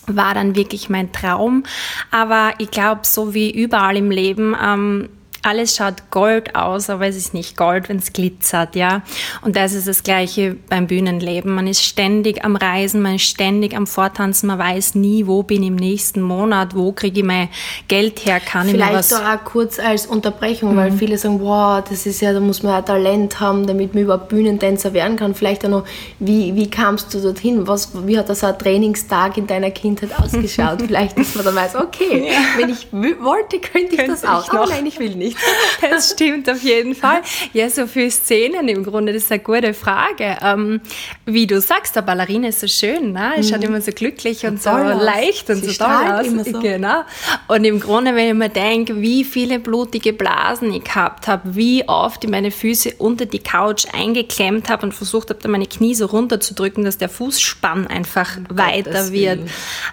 war 0.07 0.33
dann 0.33 0.55
wirklich 0.55 0.89
mein 0.89 1.11
Traum. 1.11 1.63
Aber 2.11 2.53
ich 2.57 2.71
glaube, 2.71 3.01
so 3.03 3.33
wie 3.33 3.51
überall 3.51 3.97
im 3.97 4.09
Leben, 4.09 4.55
ähm, 4.61 5.09
alles 5.47 5.75
schaut 5.75 6.11
Gold 6.11 6.55
aus, 6.55 6.89
aber 6.89 7.07
es 7.07 7.15
ist 7.15 7.33
nicht 7.33 7.55
Gold, 7.57 7.89
wenn 7.89 7.97
es 7.97 8.13
glitzert, 8.13 8.75
ja. 8.75 9.01
Und 9.41 9.55
das 9.55 9.73
ist 9.73 9.87
das 9.87 10.03
Gleiche 10.03 10.57
beim 10.69 10.87
Bühnenleben. 10.87 11.55
Man 11.55 11.67
ist 11.67 11.83
ständig 11.83 12.43
am 12.43 12.55
Reisen, 12.55 13.01
man 13.01 13.15
ist 13.15 13.23
ständig 13.23 13.75
am 13.75 13.87
Vortanzen, 13.87 14.47
man 14.47 14.59
weiß 14.59 14.95
nie, 14.95 15.25
wo 15.25 15.43
bin 15.43 15.63
ich 15.63 15.69
im 15.69 15.75
nächsten 15.75 16.21
Monat, 16.21 16.75
wo 16.75 16.91
kriege 16.91 17.21
ich 17.21 17.25
mein 17.25 17.49
Geld 17.87 18.25
her, 18.25 18.39
kann 18.39 18.67
Vielleicht 18.67 18.89
ich 18.89 18.91
mir 18.91 18.99
was... 18.99 19.07
Vielleicht 19.07 19.41
auch 19.41 19.43
kurz 19.45 19.79
als 19.79 20.05
Unterbrechung, 20.05 20.73
mhm. 20.73 20.77
weil 20.77 20.91
viele 20.91 21.17
sagen, 21.17 21.39
wow, 21.41 21.81
das 21.87 22.05
ist 22.05 22.21
ja, 22.21 22.33
da 22.33 22.39
muss 22.39 22.61
man 22.63 22.73
ja 22.73 22.81
Talent 22.81 23.39
haben, 23.39 23.65
damit 23.65 23.93
man 23.93 24.03
überhaupt 24.03 24.27
Bühnentänzer 24.27 24.93
werden 24.93 25.15
kann. 25.15 25.33
Vielleicht 25.33 25.65
auch 25.65 25.69
noch, 25.69 25.85
wie, 26.19 26.55
wie 26.55 26.69
kamst 26.69 27.13
du 27.13 27.21
dorthin? 27.21 27.67
Was, 27.67 27.91
wie 28.05 28.17
hat 28.17 28.29
das 28.29 28.43
ein 28.43 28.57
Trainingstag 28.59 29.37
in 29.37 29.47
deiner 29.47 29.71
Kindheit 29.71 30.09
ausgeschaut? 30.19 30.81
Vielleicht, 30.85 31.17
dass 31.17 31.35
man 31.35 31.45
dann 31.45 31.55
weiß, 31.55 31.75
okay, 31.75 32.27
ja. 32.27 32.33
wenn 32.57 32.69
ich 32.69 32.91
wollte, 32.91 33.59
könnte 33.59 33.91
ich 33.91 33.97
könnte 33.97 34.11
das 34.11 34.25
auch. 34.25 34.49
Aber 34.49 34.67
nein, 34.67 34.85
ich 34.85 34.99
will 34.99 35.15
nicht. 35.15 35.36
Das 35.81 36.11
stimmt 36.11 36.49
auf 36.49 36.61
jeden 36.63 36.95
Fall. 36.95 37.21
Ja, 37.53 37.69
so 37.69 37.87
viele 37.87 38.09
Szenen 38.11 38.67
im 38.67 38.83
Grunde, 38.83 39.13
das 39.13 39.23
ist 39.23 39.31
eine 39.31 39.41
gute 39.41 39.73
Frage. 39.73 40.37
Ähm, 40.41 40.81
wie 41.25 41.45
du 41.47 41.61
sagst, 41.61 41.95
der 41.95 42.01
Ballerina 42.01 42.47
ist 42.47 42.59
so 42.61 42.67
schön, 42.67 43.13
ne? 43.13 43.33
Ich 43.37 43.49
schaut 43.49 43.59
mhm. 43.59 43.67
immer 43.67 43.81
so 43.81 43.91
glücklich 43.91 44.45
und 44.45 44.61
so 44.61 44.71
leicht 44.71 45.49
und 45.49 45.63
Sie 45.63 45.71
so 45.71 45.85
toll 45.85 46.11
aus. 46.11 46.27
Immer 46.27 46.43
so. 46.43 46.59
Genau. 46.59 47.03
Und 47.47 47.63
im 47.63 47.79
Grunde, 47.79 48.15
wenn 48.15 48.29
ich 48.29 48.33
mir 48.33 48.49
denke, 48.49 48.99
wie 49.01 49.23
viele 49.23 49.59
blutige 49.59 50.13
Blasen 50.13 50.73
ich 50.73 50.83
gehabt 50.83 51.27
habe, 51.27 51.55
wie 51.55 51.87
oft 51.87 52.23
ich 52.23 52.29
meine 52.29 52.51
Füße 52.51 52.95
unter 52.97 53.25
die 53.25 53.39
Couch 53.39 53.85
eingeklemmt 53.93 54.69
habe 54.69 54.87
und 54.87 54.93
versucht 54.93 55.29
habe, 55.29 55.39
da 55.41 55.47
meine 55.47 55.67
Knie 55.67 55.95
so 55.95 56.07
runterzudrücken, 56.07 56.83
dass 56.83 56.97
der 56.97 57.09
Fußspann 57.09 57.87
einfach 57.87 58.37
um 58.49 58.57
weiter 58.57 58.97
Gottes 58.97 59.11
wird. 59.11 59.39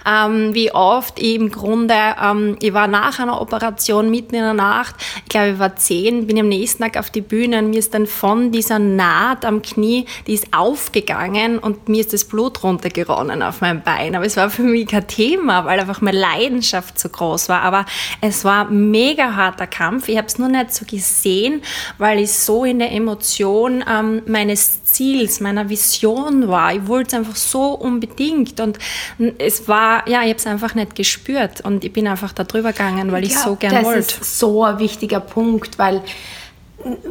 Ähm, 0.06 0.54
wie 0.54 0.72
oft 0.72 1.18
ich 1.18 1.34
im 1.34 1.50
Grunde, 1.50 1.94
ähm, 2.22 2.56
ich 2.60 2.72
war 2.72 2.86
nach 2.86 3.18
einer 3.18 3.40
Operation 3.40 4.10
mitten 4.10 4.34
in 4.34 4.42
der 4.42 4.54
Nacht, 4.54 4.96
ich 5.24 5.30
glaube, 5.30 5.50
ich 5.50 5.58
war 5.58 5.74
zehn, 5.76 6.26
bin 6.26 6.38
am 6.38 6.48
nächsten 6.48 6.82
Tag 6.82 6.96
auf 6.96 7.10
die 7.10 7.20
Bühne 7.20 7.58
und 7.58 7.70
mir 7.70 7.78
ist 7.78 7.94
dann 7.94 8.06
von 8.06 8.52
dieser 8.52 8.78
Naht 8.78 9.44
am 9.44 9.62
Knie, 9.62 10.06
die 10.26 10.34
ist 10.34 10.46
aufgegangen 10.52 11.58
und 11.58 11.88
mir 11.88 12.00
ist 12.00 12.12
das 12.12 12.24
Blut 12.24 12.62
runtergeronnen 12.62 13.42
auf 13.42 13.60
meinem 13.60 13.82
Bein. 13.82 14.14
Aber 14.14 14.26
es 14.26 14.36
war 14.36 14.50
für 14.50 14.62
mich 14.62 14.86
kein 14.86 15.06
Thema, 15.06 15.64
weil 15.64 15.80
einfach 15.80 16.00
meine 16.00 16.18
Leidenschaft 16.18 16.98
so 16.98 17.08
groß 17.08 17.48
war. 17.48 17.62
Aber 17.62 17.86
es 18.20 18.44
war 18.44 18.68
ein 18.68 18.90
mega 18.90 19.34
harter 19.34 19.66
Kampf. 19.66 20.08
Ich 20.08 20.16
habe 20.16 20.26
es 20.26 20.38
nur 20.38 20.48
nicht 20.48 20.74
so 20.74 20.84
gesehen, 20.84 21.62
weil 21.98 22.20
ich 22.20 22.32
so 22.32 22.64
in 22.64 22.78
der 22.78 22.92
Emotion 22.92 23.82
ähm, 23.90 24.22
meines 24.26 24.84
Ziels, 24.84 25.40
meiner 25.40 25.68
Vision 25.68 26.48
war. 26.48 26.72
Ich 26.72 26.86
wollte 26.86 27.08
es 27.08 27.14
einfach 27.14 27.36
so 27.36 27.72
unbedingt 27.72 28.60
und 28.60 28.78
es 29.38 29.66
war, 29.66 30.08
ja, 30.08 30.22
ich 30.22 30.28
habe 30.28 30.36
es 30.36 30.46
einfach 30.46 30.74
nicht 30.76 30.94
gespürt 30.94 31.62
und 31.62 31.84
ich 31.84 31.92
bin 31.92 32.06
einfach 32.06 32.32
da 32.32 32.44
drüber 32.44 32.72
gegangen, 32.72 33.10
weil 33.10 33.24
ich, 33.24 33.30
ich 33.30 33.38
so 33.38 33.56
gern 33.56 33.84
wollte. 33.84 34.00
Das 34.00 34.18
ist 34.18 34.38
so 34.38 34.62
ein 34.62 34.78
wichtiger 34.78 35.13
wichtiger 35.14 35.20
Punkt, 35.20 35.78
weil 35.78 36.02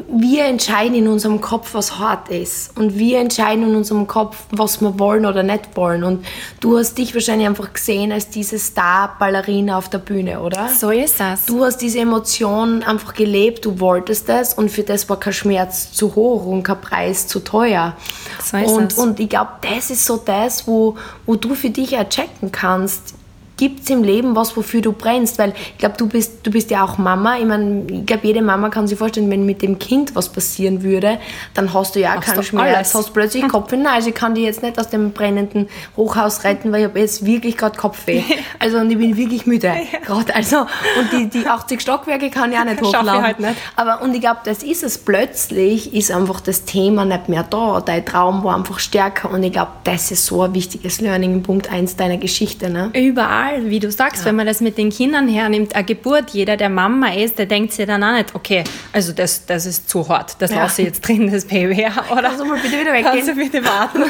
wir 0.07 0.45
entscheiden 0.45 0.93
in 0.93 1.07
unserem 1.07 1.41
Kopf, 1.41 1.74
was 1.74 1.98
hart 1.98 2.29
ist. 2.29 2.77
Und 2.77 3.00
wir 3.00 3.17
entscheiden 3.19 3.67
in 3.67 3.75
unserem 3.75 4.05
Kopf, 4.05 4.38
was 4.51 4.81
wir 4.81 5.00
wollen 5.00 5.25
oder 5.25 5.41
nicht 5.41 5.75
wollen. 5.75 6.03
Und 6.03 6.25
du 6.60 6.77
hast 6.77 6.95
dich 7.00 7.15
wahrscheinlich 7.15 7.48
einfach 7.48 7.74
gesehen 7.74 8.12
als 8.12 8.29
diese 8.29 8.60
Star-Ballerina 8.60 9.75
auf 9.75 9.89
der 9.89 9.98
Bühne, 9.98 10.41
oder? 10.41 10.69
So 10.69 10.91
ist 10.91 11.19
das. 11.19 11.45
Du 11.48 11.63
hast 11.63 11.77
diese 11.77 12.00
Emotion 12.00 12.83
einfach 12.83 13.15
gelebt, 13.15 13.65
du 13.65 13.79
wolltest 13.79 14.29
das 14.29 14.53
und 14.53 14.69
für 14.69 14.83
das 14.83 15.10
war 15.10 15.19
kein 15.19 15.33
Schmerz 15.33 15.91
zu 15.91 16.13
hoch 16.13 16.45
und 16.45 16.62
kein 16.62 16.79
Preis 16.79 17.25
zu 17.25 17.39
teuer. 17.39 17.95
So 18.43 18.57
ist 18.57 18.72
und, 18.72 18.91
das. 18.91 19.00
Und 19.00 19.19
ich 19.19 19.29
glaube, 19.29 19.53
das 19.62 19.89
ist 19.89 20.05
so 20.05 20.17
das, 20.17 20.67
wo, 20.67 20.98
wo 21.25 21.36
du 21.36 21.55
für 21.55 21.72
dich 21.72 21.98
auch 21.98 22.07
checken 22.07 22.51
kannst, 22.51 23.15
gibt 23.63 23.84
es 23.84 23.89
im 23.89 24.03
Leben 24.03 24.36
was, 24.36 24.58
wofür 24.58 24.82
du 24.82 24.91
brennst? 24.91 25.39
Weil 25.39 25.53
ich 25.72 25.77
glaube, 25.77 25.96
du 25.98 26.08
bist, 26.10 26.46
du 26.46 26.51
bist 26.51 26.70
ja 26.70 26.84
auch 26.84 26.98
Mama. 26.98 27.38
Ich 27.38 27.46
meine, 27.46 27.84
ich 27.89 28.05
glaube, 28.05 28.27
jede 28.27 28.41
Mama 28.41 28.67
kann 28.70 28.88
sich 28.88 28.98
vorstellen, 28.98 29.32
wenn 29.32 29.46
mit 29.46 29.62
dem 29.62 29.79
Kind 29.79 30.15
was 30.17 30.27
passieren 30.29 30.84
würde, 30.84 31.17
dann 31.53 31.74
hast 31.74 31.96
du 31.96 32.01
ja 32.01 32.15
Machst 32.15 32.27
keinen 32.27 32.36
du 32.36 32.43
Schmerz. 32.43 32.75
alles. 32.75 32.93
Hast 32.93 33.13
plötzlich 33.13 33.48
Kopfweh. 33.48 33.77
Nein, 33.77 33.93
also 33.93 34.10
ich 34.10 34.15
kann 34.15 34.36
dich 34.36 34.43
jetzt 34.43 34.63
nicht 34.63 34.77
aus 34.77 34.89
dem 34.89 35.13
brennenden 35.13 35.70
Hochhaus 35.96 36.43
retten, 36.43 36.74
weil 36.74 36.82
ich 36.82 36.88
habe 36.88 37.00
jetzt 37.00 37.25
wirklich 37.25 37.55
gerade 37.55 37.77
Kopfweh. 37.77 38.22
Also 38.60 38.77
und 38.77 38.89
ich 38.91 38.98
bin 38.98 39.15
wirklich 39.17 39.46
müde. 39.46 39.72
Gerade. 40.05 40.34
Also, 40.36 40.62
und 40.62 41.12
die, 41.12 41.29
die 41.29 41.48
80 41.48 41.82
Stockwerke 41.82 42.29
kann 42.29 42.51
ich 42.51 42.58
auch 42.58 42.63
nicht 42.65 42.82
hochlaufen. 42.82 43.22
halt 43.24 43.39
nicht. 43.39 43.55
Aber 43.75 44.01
und 44.01 44.13
ich 44.13 44.22
glaube, 44.22 44.39
das 44.46 44.63
ist 44.63 44.84
es. 44.84 44.98
Plötzlich 44.98 45.93
ist 45.93 46.12
einfach 46.12 46.39
das 46.41 46.65
Thema 46.65 47.05
nicht 47.05 47.29
mehr 47.29 47.43
da. 47.43 47.82
Dein 47.82 48.05
Traum 48.05 48.43
war 48.43 48.55
einfach 48.55 48.79
stärker. 48.79 49.32
Und 49.32 49.43
ich 49.43 49.51
glaube, 49.53 49.72
das 49.84 50.12
ist 50.12 50.25
so 50.25 50.41
ein 50.41 50.53
wichtiges 50.53 51.01
Learning 51.01 51.34
in 51.34 51.43
Punkt 51.43 51.70
1 51.72 51.96
deiner 51.98 52.17
Geschichte. 52.17 52.70
Ne? 52.70 52.89
Überall, 52.93 53.52
wie 53.62 53.79
du 53.79 53.91
sagst, 53.91 54.25
wenn 54.25 54.36
man 54.36 54.45
das 54.48 54.62
mit 54.62 54.77
den 54.77 54.89
Kindern 54.89 55.27
hernimmt, 55.27 55.75
eine 55.75 55.83
Geburt, 55.86 56.31
jeder, 56.31 56.57
der 56.57 56.69
Mama 56.69 57.13
ist, 57.13 57.38
der 57.38 57.45
denkt 57.45 57.74
sich 57.74 57.86
dann 57.86 58.03
auch 58.03 58.13
nicht, 58.13 58.33
okay, 58.36 58.63
also 58.91 59.12
das, 59.13 59.45
das 59.45 59.65
ist 59.65 59.89
zu 59.89 60.07
hart, 60.07 60.36
das 60.39 60.51
Ja. 60.51 60.63
lasse 60.63 60.81
ich 60.81 60.88
jetzt 60.89 61.07
drin, 61.07 61.31
das 61.31 61.45
Baby. 61.45 61.81
Ja, 61.81 61.91
Oder 62.12 62.24
Kannst 62.24 62.39
du 62.41 62.45
mal 62.45 62.60
bitte 62.60 62.79
wieder 62.79 62.91
Kannst 63.01 63.27
du 63.27 63.36
weggehen? 63.36 63.51
bitte 63.51 63.65
warten? 63.65 64.03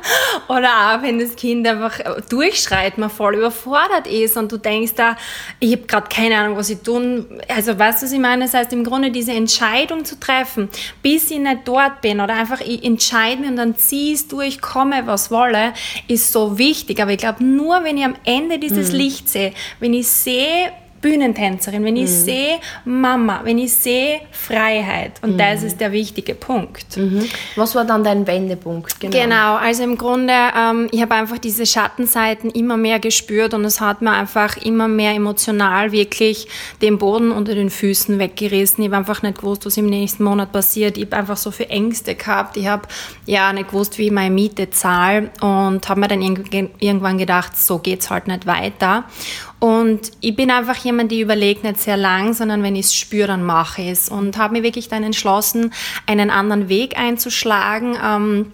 Oder 0.48 0.68
auch, 0.98 1.02
wenn 1.02 1.18
das 1.18 1.36
Kind 1.36 1.66
einfach 1.66 1.98
durchschreit, 2.28 2.98
man 2.98 3.10
voll 3.10 3.36
überfordert 3.36 4.06
ist 4.06 4.36
und 4.36 4.50
du 4.50 4.56
denkst 4.56 4.92
da, 4.96 5.16
ich 5.58 5.72
habe 5.72 5.82
gerade 5.86 6.08
keine 6.08 6.36
Ahnung, 6.36 6.56
was 6.56 6.70
ich 6.70 6.78
tun. 6.80 7.26
Also 7.48 7.78
weißt 7.78 8.02
du, 8.02 8.06
was 8.06 8.12
ich 8.12 8.18
meine? 8.18 8.44
Das 8.44 8.54
heißt, 8.54 8.72
im 8.72 8.84
Grunde 8.84 9.10
diese 9.10 9.32
Entscheidung 9.32 10.04
zu 10.04 10.18
treffen, 10.18 10.68
bis 11.02 11.30
ich 11.30 11.38
nicht 11.38 11.60
dort 11.66 12.00
bin 12.00 12.20
oder 12.20 12.34
einfach 12.34 12.60
ich 12.60 12.84
entscheide 12.84 13.40
mich 13.40 13.50
und 13.50 13.56
dann 13.56 13.76
ziehe 13.76 14.14
ich 14.14 14.20
es 14.20 14.28
durch, 14.28 14.60
komme, 14.60 15.02
was 15.06 15.30
wolle, 15.30 15.72
ist 16.08 16.32
so 16.32 16.58
wichtig. 16.58 17.00
Aber 17.00 17.10
ich 17.12 17.18
glaube, 17.18 17.44
nur 17.44 17.84
wenn 17.84 17.96
ich 17.98 18.04
am 18.04 18.14
Ende 18.24 18.58
dieses 18.58 18.79
Licht 18.92 19.28
sehe, 19.28 19.52
wenn 19.78 19.94
ich 19.94 20.08
sehe, 20.08 20.72
Bühnentänzerin, 21.00 21.84
wenn 21.84 21.96
ich 21.96 22.10
sehe 22.10 22.58
Mama, 22.84 23.40
wenn 23.44 23.58
ich 23.58 23.72
sehe 23.74 24.20
Freiheit. 24.32 25.12
Und 25.22 25.38
das 25.38 25.62
ist 25.62 25.80
der 25.80 25.92
wichtige 25.92 26.34
Punkt. 26.34 26.84
Was 27.56 27.74
war 27.74 27.84
dann 27.84 28.04
dein 28.04 28.26
Wendepunkt? 28.26 29.00
Genau, 29.00 29.56
also 29.56 29.82
im 29.82 29.96
Grunde, 29.96 30.32
ähm, 30.56 30.88
ich 30.92 31.00
habe 31.00 31.14
einfach 31.14 31.38
diese 31.38 31.64
Schattenseiten 31.66 32.50
immer 32.50 32.76
mehr 32.76 32.98
gespürt 32.98 33.54
und 33.54 33.64
es 33.64 33.80
hat 33.80 34.02
mir 34.02 34.12
einfach 34.12 34.56
immer 34.58 34.88
mehr 34.88 35.12
emotional 35.14 35.92
wirklich 35.92 36.46
den 36.82 36.98
Boden 36.98 37.32
unter 37.32 37.54
den 37.54 37.70
Füßen 37.70 38.18
weggerissen. 38.18 38.82
Ich 38.84 38.88
habe 38.90 38.96
einfach 38.98 39.22
nicht 39.22 39.38
gewusst, 39.38 39.66
was 39.66 39.76
im 39.76 39.86
nächsten 39.86 40.24
Monat 40.24 40.52
passiert. 40.52 40.96
Ich 40.98 41.04
habe 41.06 41.16
einfach 41.16 41.36
so 41.36 41.50
viel 41.50 41.66
Ängste 41.70 42.14
gehabt. 42.14 42.56
Ich 42.56 42.66
habe 42.66 42.82
ja 43.26 43.52
nicht 43.52 43.68
gewusst, 43.68 43.98
wie 43.98 44.06
ich 44.06 44.12
meine 44.12 44.34
Miete 44.34 44.70
zahle 44.70 45.30
und 45.40 45.88
habe 45.88 46.00
mir 46.00 46.08
dann 46.08 46.20
irg- 46.20 46.68
irgendwann 46.78 47.18
gedacht, 47.18 47.56
so 47.56 47.78
geht's 47.78 48.10
halt 48.10 48.26
nicht 48.28 48.46
weiter. 48.46 49.04
Und 49.60 50.12
ich 50.20 50.34
bin 50.34 50.50
einfach 50.50 50.76
jemand, 50.76 51.12
die 51.12 51.20
überlegt 51.20 51.64
nicht 51.64 51.78
sehr 51.78 51.98
lang, 51.98 52.32
sondern 52.32 52.62
wenn 52.62 52.74
ich 52.74 52.86
es 52.86 52.94
spüre, 52.94 53.28
dann 53.28 53.44
mache 53.44 53.82
ich 53.82 53.88
es. 53.88 54.08
Und 54.08 54.38
habe 54.38 54.54
mir 54.54 54.62
wirklich 54.62 54.88
dann 54.88 55.04
entschlossen, 55.04 55.72
einen 56.06 56.30
anderen 56.30 56.70
Weg 56.70 56.98
einzuschlagen. 56.98 57.96
Ähm, 58.02 58.52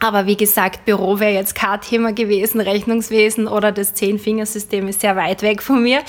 aber 0.00 0.26
wie 0.26 0.36
gesagt, 0.36 0.84
Büro 0.84 1.18
wäre 1.18 1.32
jetzt 1.32 1.54
kein 1.54 1.80
Thema 1.80 2.12
gewesen, 2.12 2.60
Rechnungswesen 2.60 3.48
oder 3.48 3.72
das 3.72 3.94
Zehn-Fingersystem 3.94 4.86
ist 4.88 5.00
sehr 5.00 5.16
weit 5.16 5.42
weg 5.42 5.62
von 5.62 5.82
mir. 5.82 6.00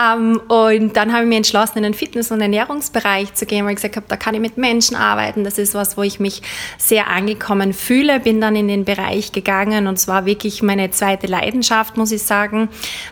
Ähm, 0.00 0.40
und 0.48 0.96
dann 0.96 1.12
habe 1.12 1.22
ich 1.22 1.28
mich 1.28 1.36
entschlossen, 1.36 1.78
in 1.78 1.84
den 1.84 1.94
Fitness- 1.94 2.30
und 2.30 2.40
Ernährungsbereich 2.40 3.34
zu 3.34 3.46
gehen, 3.46 3.64
weil 3.64 3.72
ich 3.72 3.76
gesagt 3.76 3.96
habe, 3.96 4.06
da 4.08 4.16
kann 4.16 4.34
ich 4.34 4.40
mit 4.40 4.56
Menschen 4.56 4.96
arbeiten. 4.96 5.44
Das 5.44 5.58
ist 5.58 5.74
was, 5.74 5.96
wo 5.96 6.02
ich 6.02 6.18
mich 6.18 6.42
sehr 6.78 7.08
angekommen 7.08 7.72
fühle. 7.72 8.20
Bin 8.20 8.40
dann 8.40 8.56
in 8.56 8.68
den 8.68 8.84
Bereich 8.84 9.32
gegangen 9.32 9.86
und 9.86 9.94
es 9.94 10.08
war 10.08 10.26
wirklich 10.26 10.62
meine 10.62 10.90
zweite 10.90 11.26
Leidenschaft, 11.26 11.96
muss 11.96 12.12
ich 12.12 12.22
sagen. 12.22 12.68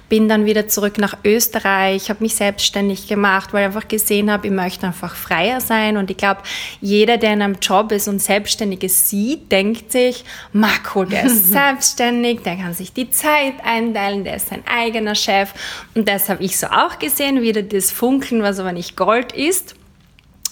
Bin 0.09 0.29
dann 0.29 0.47
wieder 0.47 0.69
zurück 0.69 0.99
nach 0.99 1.17
Österreich, 1.25 2.11
habe 2.11 2.25
mich 2.25 2.35
selbstständig 2.35 3.07
gemacht, 3.07 3.53
weil 3.53 3.63
ich 3.63 3.67
einfach 3.67 3.89
gesehen 3.89 4.31
habe, 4.31 4.49
ich 4.49 4.53
möchte 4.53 4.87
einfach 4.87 5.15
freier 5.15 5.61
sein. 5.61 5.97
Und 5.97 6.11
ich 6.11 6.17
glaube, 6.17 6.43
jeder, 6.81 7.19
der 7.19 7.35
in 7.35 7.43
einem 7.43 7.57
Job 7.61 7.93
ist 7.93 8.09
und 8.09 8.21
Selbstständiges 8.21 9.09
sieht, 9.09 9.53
denkt 9.53 9.93
sich, 9.93 10.08
Marc, 10.53 10.95
cool, 10.95 11.07
der 11.07 11.25
ist 11.25 11.51
selbstständig, 11.53 12.43
der 12.43 12.57
kann 12.57 12.75
sich 12.75 12.93
die 12.93 13.11
Zeit 13.11 13.55
einteilen, 13.65 14.25
der 14.25 14.37
ist 14.37 14.49
sein 14.49 14.63
eigener 14.67 15.15
Chef. 15.15 15.53
Und 15.95 16.09
das 16.09 16.29
habe 16.29 16.43
ich 16.43 16.59
so 16.59 16.67
auch 16.69 16.99
gesehen, 16.99 17.43
wieder 17.43 17.63
das 17.63 17.91
Funkeln, 17.91 18.43
was 18.43 18.59
aber 18.59 18.73
nicht 18.73 18.97
Gold 18.97 19.33
ist. 19.33 19.75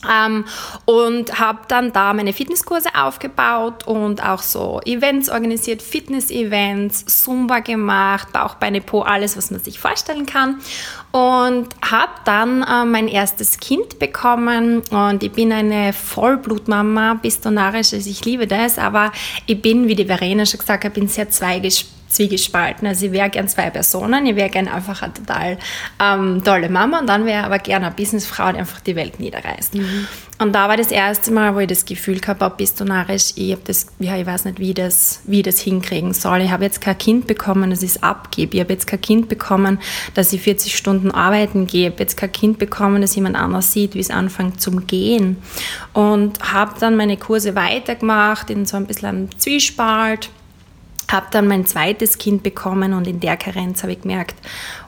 Ähm, 0.08 0.44
und 0.84 1.38
habe 1.38 1.60
dann 1.68 1.92
da 1.92 2.12
meine 2.12 2.32
Fitnesskurse 2.32 2.90
aufgebaut 2.94 3.86
und 3.86 4.22
auch 4.22 4.42
so 4.42 4.80
Events 4.84 5.28
organisiert, 5.30 5.82
Fitness-Events, 5.82 7.06
Zumba 7.06 7.60
gemacht, 7.60 8.32
Bauch, 8.32 8.54
Beine, 8.54 8.80
Po, 8.80 9.00
alles, 9.00 9.36
was 9.36 9.50
man 9.50 9.60
sich 9.60 9.78
vorstellen 9.78 10.26
kann. 10.26 10.60
Und 11.12 11.68
habe 11.82 12.12
dann 12.24 12.62
äh, 12.62 12.84
mein 12.84 13.08
erstes 13.08 13.58
Kind 13.58 13.98
bekommen 13.98 14.82
und 14.90 15.22
ich 15.22 15.32
bin 15.32 15.52
eine 15.52 15.92
Vollblutmama, 15.92 17.14
bistonarisch, 17.14 17.94
also 17.94 18.10
ich 18.10 18.24
liebe 18.24 18.46
das, 18.46 18.78
aber 18.78 19.12
ich 19.46 19.60
bin, 19.62 19.88
wie 19.88 19.94
die 19.94 20.04
Verena 20.04 20.44
schon 20.44 20.60
gesagt 20.60 20.84
hat, 20.84 20.94
bin 20.94 21.08
sehr 21.08 21.30
zweigespannt 21.30 21.95
zwiegespalten. 22.08 22.86
Also 22.86 23.06
ich 23.06 23.12
wäre 23.12 23.30
gern 23.30 23.48
zwei 23.48 23.70
Personen. 23.70 24.26
Ich 24.26 24.36
wäre 24.36 24.48
gern 24.48 24.68
einfach 24.68 25.02
eine 25.02 25.14
total 25.14 25.58
ähm, 26.02 26.42
tolle 26.44 26.68
Mama 26.68 27.00
und 27.00 27.06
dann 27.06 27.26
wäre 27.26 27.44
aber 27.44 27.58
gern 27.58 27.84
eine 27.84 27.94
Businessfrau, 27.94 28.52
die 28.52 28.58
einfach 28.58 28.80
die 28.80 28.96
Welt 28.96 29.20
niederreißt. 29.20 29.74
Und 30.38 30.52
da 30.52 30.68
war 30.68 30.76
das 30.76 30.90
erste 30.90 31.32
Mal, 31.32 31.54
wo 31.54 31.60
ich 31.60 31.66
das 31.66 31.86
Gefühl 31.86 32.20
gehabt 32.20 32.42
habe, 32.42 32.56
bistonarisch, 32.56 33.32
ich 33.36 33.52
habe 33.52 33.62
das, 33.64 33.86
ja, 33.98 34.16
ich 34.18 34.26
weiß 34.26 34.44
nicht, 34.44 34.58
wie 34.58 34.74
das, 34.74 35.22
wie 35.24 35.38
ich 35.38 35.44
das 35.44 35.60
hinkriegen 35.60 36.12
soll. 36.12 36.42
Ich 36.42 36.50
habe 36.50 36.64
jetzt 36.64 36.82
kein 36.82 36.98
Kind 36.98 37.26
bekommen, 37.26 37.70
das 37.70 37.82
ich 37.82 37.92
es 37.92 38.02
abgebe. 38.02 38.56
Ich 38.56 38.60
habe 38.60 38.72
jetzt 38.72 38.86
kein 38.86 39.00
Kind 39.00 39.28
bekommen, 39.28 39.78
dass 40.14 40.32
ich 40.34 40.42
40 40.42 40.76
Stunden 40.76 41.10
arbeiten 41.10 41.66
gehe. 41.66 41.88
Ich 41.88 41.92
habe 41.94 42.02
jetzt 42.02 42.18
kein 42.18 42.32
Kind 42.32 42.58
bekommen, 42.58 43.00
das 43.00 43.16
jemand 43.16 43.36
anders 43.36 43.72
sieht, 43.72 43.94
wie 43.94 44.00
es 44.00 44.10
anfängt 44.10 44.60
zum 44.60 44.86
Gehen. 44.86 45.38
Und 45.94 46.38
habe 46.52 46.78
dann 46.80 46.96
meine 46.96 47.16
Kurse 47.16 47.54
weitergemacht 47.54 48.50
in 48.50 48.66
so 48.66 48.76
ein 48.76 48.86
bisschen 48.86 49.08
einem 49.08 49.38
Zwiespalt 49.38 50.28
habe 51.10 51.26
dann 51.30 51.46
mein 51.46 51.66
zweites 51.66 52.18
Kind 52.18 52.42
bekommen 52.42 52.92
und 52.92 53.06
in 53.06 53.20
der 53.20 53.36
Karenz 53.36 53.82
habe 53.82 53.92
ich 53.92 54.02
gemerkt, 54.02 54.34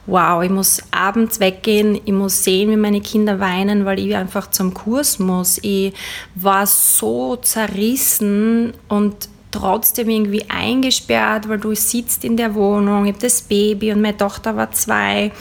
wow, 0.05 0.43
ich 0.43 0.49
muss 0.49 0.81
abends 0.91 1.39
weggehen, 1.39 1.99
ich 2.03 2.13
muss 2.13 2.43
sehen, 2.43 2.69
wie 2.71 2.75
meine 2.75 3.01
Kinder 3.01 3.39
weinen, 3.39 3.85
weil 3.85 3.99
ich 3.99 4.15
einfach 4.15 4.49
zum 4.49 4.73
Kurs 4.73 5.19
muss. 5.19 5.59
Ich 5.61 5.93
war 6.35 6.65
so 6.65 7.35
zerrissen 7.37 8.73
und 8.87 9.29
trotzdem 9.51 10.09
irgendwie 10.09 10.45
eingesperrt, 10.47 11.49
weil 11.49 11.57
du 11.57 11.73
sitzt 11.73 12.23
in 12.23 12.37
der 12.37 12.53
Wohnung, 12.53 13.05
ich 13.05 13.13
habe 13.13 13.21
das 13.21 13.41
Baby 13.41 13.91
und 13.91 14.01
meine 14.01 14.17
Tochter 14.17 14.55
war 14.55 14.71
zwei. 14.71 15.31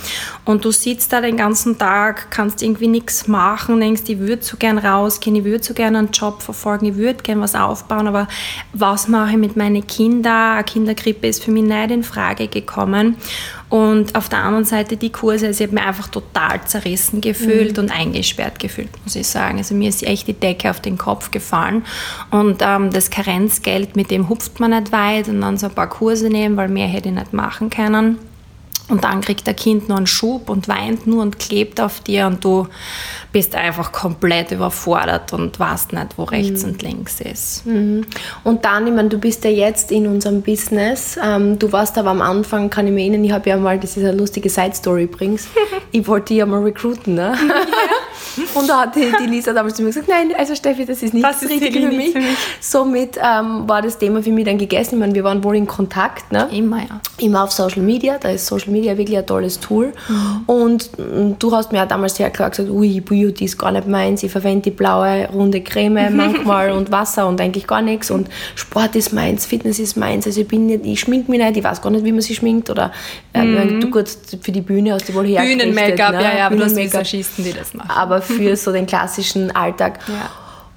Und 0.45 0.65
du 0.65 0.71
sitzt 0.71 1.13
da 1.13 1.21
den 1.21 1.37
ganzen 1.37 1.79
Tag, 1.79 2.31
kannst 2.31 2.63
irgendwie 2.63 2.89
nichts 2.89 3.29
machen, 3.29 3.81
denkst, 3.81 4.03
ich 4.07 4.19
würde 4.19 4.43
so 4.43 4.57
gern 4.57 4.79
rausgehen, 4.79 5.37
ich 5.37 5.45
würde 5.45 5.63
so 5.63 5.75
gern 5.75 5.97
einen 5.97 6.11
Job 6.11 6.43
verfolgen, 6.43 6.87
ich 6.87 6.97
würde 6.97 7.23
gern 7.23 7.41
was 7.41 7.55
aufbauen, 7.55 8.09
aber 8.09 8.29
was 8.73 9.09
mache 9.09 9.33
ich 9.33 9.39
mit 9.39 9.57
meinen 9.57 9.87
Kindern? 9.87 10.55
Eine 10.55 10.65
Kinderkrippe 10.65 11.27
ist 11.27 11.45
für 11.45 11.51
mich 11.51 11.65
nicht 11.65 11.91
in 11.91 12.03
Frage 12.03 12.49
gekommen 12.49 13.17
und 13.69 14.15
auf 14.15 14.29
der 14.29 14.39
anderen 14.39 14.65
Seite 14.65 14.97
die 14.97 15.11
Kurse, 15.11 15.49
also 15.49 15.63
ich 15.63 15.69
habe 15.69 15.79
mich 15.79 15.87
einfach 15.87 16.09
total 16.09 16.65
zerrissen 16.65 17.21
gefühlt 17.21 17.79
und 17.79 17.91
eingesperrt 17.91 18.59
gefühlt, 18.59 18.91
muss 19.05 19.17
ich 19.17 19.27
sagen. 19.27 19.59
Also 19.59 19.75
mir 19.75 19.89
ist 19.89 20.03
echt 20.03 20.27
die 20.27 20.33
Decke 20.33 20.71
auf 20.71 20.81
den 20.81 20.97
Kopf 20.97 21.31
gefallen 21.31 21.85
und 22.31 22.63
ähm, 22.63 22.91
das 22.91 23.11
Karenzgeld, 23.11 23.97
mit 23.97 24.11
dem 24.11 24.29
hupft 24.29 24.61
man 24.61 24.71
nicht 24.71 24.93
weit 24.93 25.29
und 25.29 25.41
dann 25.41 25.59
so 25.59 25.67
ein 25.67 25.75
paar 25.75 25.89
Kurse 25.89 26.29
nehmen, 26.29 26.57
weil 26.57 26.69
mehr 26.69 26.87
hätte 26.87 27.09
ich 27.09 27.15
nicht 27.15 27.33
machen 27.33 27.71
können. 27.71 28.19
Und 28.89 29.05
dann 29.05 29.21
kriegt 29.21 29.47
der 29.47 29.55
Kind 29.55 29.89
nur 29.89 29.99
einen 29.99 30.07
Schub 30.07 30.49
und 30.49 30.67
weint 30.69 31.07
nur 31.07 31.23
und 31.23 31.39
klebt 31.39 31.81
auf 31.81 32.01
dir 32.01 32.27
und 32.27 32.43
du 32.43 32.67
bist 33.33 33.55
einfach 33.55 33.93
komplett 33.93 34.51
überfordert 34.51 35.33
und 35.35 35.61
weißt 35.61 35.93
nicht, 35.93 36.17
wo 36.17 36.25
rechts 36.25 36.65
und 36.65 36.83
links 36.83 37.21
ist. 37.21 37.65
Und 37.67 38.65
dann, 38.65 38.87
ich 38.87 38.93
meine, 38.95 39.11
du 39.11 39.19
bist 39.19 39.45
ja 39.45 39.51
jetzt 39.51 39.93
in 39.93 40.07
unserem 40.07 40.41
Business. 40.41 41.19
Ähm, 41.23 41.59
du 41.59 41.71
warst 41.71 41.99
aber 41.99 42.11
am 42.11 42.23
Anfang, 42.23 42.71
kann 42.71 42.87
ich 42.87 42.93
mir 42.93 43.03
erinnern, 43.03 43.25
ich 43.25 43.33
habe 43.33 43.51
ja 43.51 43.57
mal, 43.59 43.79
das 43.79 43.97
ist 43.97 44.05
eine 44.05 44.17
lustige 44.17 44.49
Side-Story 44.49 45.05
übrigens, 45.05 45.49
ich 45.93 46.07
wollte 46.07 46.29
dich 46.29 46.39
ja 46.39 46.47
mal 46.47 46.63
recruiten, 46.63 47.15
ne? 47.15 47.37
Und 48.55 48.69
da 48.69 48.83
hat 48.83 48.97
die, 48.97 49.13
die 49.21 49.27
Lisa 49.27 49.53
damals 49.53 49.75
zu 49.75 49.83
mir 49.83 49.89
gesagt, 49.89 50.09
nein, 50.09 50.33
also 50.37 50.55
Steffi, 50.55 50.85
das 50.85 51.03
ist 51.03 51.13
nicht 51.13 51.25
Das 51.25 51.41
das, 51.41 51.45
ist 51.45 51.51
Richtige 51.51 51.89
für 51.89 51.95
mich. 51.95 52.13
für 52.13 52.19
mich. 52.21 52.37
Somit 52.61 53.17
ähm, 53.17 53.69
war 53.69 53.83
das 53.83 53.99
Thema 53.99 54.23
für 54.23 54.31
mich 54.31 54.45
dann 54.45 54.59
gegessen. 54.59 54.95
Ich 54.95 55.01
meine, 55.01 55.15
wir 55.15 55.25
waren 55.25 55.43
wohl 55.45 55.57
in 55.57 55.67
Kontakt, 55.67 56.31
ne? 56.33 56.49
Immer, 56.53 56.79
ja. 56.79 57.01
immer 57.19 57.45
auf 57.45 57.53
Social 57.53 57.83
Media. 57.83 58.19
Da 58.19 58.31
ist 58.31 58.47
Social 58.47 58.71
Media 58.71 58.78
wirklich 58.85 59.19
ein 59.19 59.27
tolles 59.27 59.61
Tool. 59.61 59.93
Und 60.47 60.91
mm, 60.99 61.33
du 61.39 61.53
hast 61.53 61.73
mir 61.73 61.79
ja 61.79 61.87
damals 61.87 62.17
sehr 62.17 62.31
klar 62.31 62.51
gesagt, 62.51 62.71
ui, 62.71 63.01
Beauty 63.01 63.45
ist 63.45 63.59
gar 63.59 63.73
nicht 63.73 63.87
meins. 63.87 64.23
Ich 64.23 64.31
verwende 64.31 64.63
die 64.63 64.71
blaue, 64.71 65.29
runde 65.33 65.61
Creme 65.61 66.11
manchmal 66.15 66.71
und 66.73 66.91
Wasser 66.91 67.27
und 67.27 67.41
eigentlich 67.41 67.67
gar 67.67 67.83
nichts. 67.83 68.11
Und 68.11 68.29
Sport 68.55 68.97
ist 68.97 69.13
meins, 69.13 69.47
Fitness 69.47 69.79
ist 69.79 69.97
meins. 69.97 70.27
Also 70.27 70.41
ich 70.41 70.49
bin 70.49 70.67
nicht, 70.67 70.85
ich 70.85 71.01
schmink 71.01 71.29
mich 71.29 71.41
nicht, 71.41 71.57
ich 71.57 71.65
weiß 71.65 71.83
gar 71.83 71.91
nicht, 71.91 72.05
wie 72.05 72.13
man 72.13 72.21
sich 72.21 72.37
schminkt. 72.37 72.71
Oder 72.71 72.93
äh, 73.33 73.45
du 73.81 73.91
gut 73.91 74.09
für 74.41 74.53
die 74.53 74.61
Bühne 74.61 74.93
hast 74.93 75.09
du 75.09 75.15
wohl 75.15 75.27
hergerichtet. 75.27 75.75
Bühnen-Make-up, 75.75 76.13
ne? 76.13 76.23
ja, 76.23 76.37
ja, 76.39 76.47
aber 76.47 76.57
du 76.57 76.65
hast 76.65 76.75
Bühnen-Make-up. 76.75 77.05
Visagisten, 77.05 77.45
die 77.45 77.53
das 77.53 77.75
machen. 77.75 77.91
Aber 77.91 78.23
für 78.23 78.57
so 78.57 78.73
den 78.73 78.87
klassischen 78.87 79.55
Alltag. 79.55 80.01
Ja. 80.09 80.31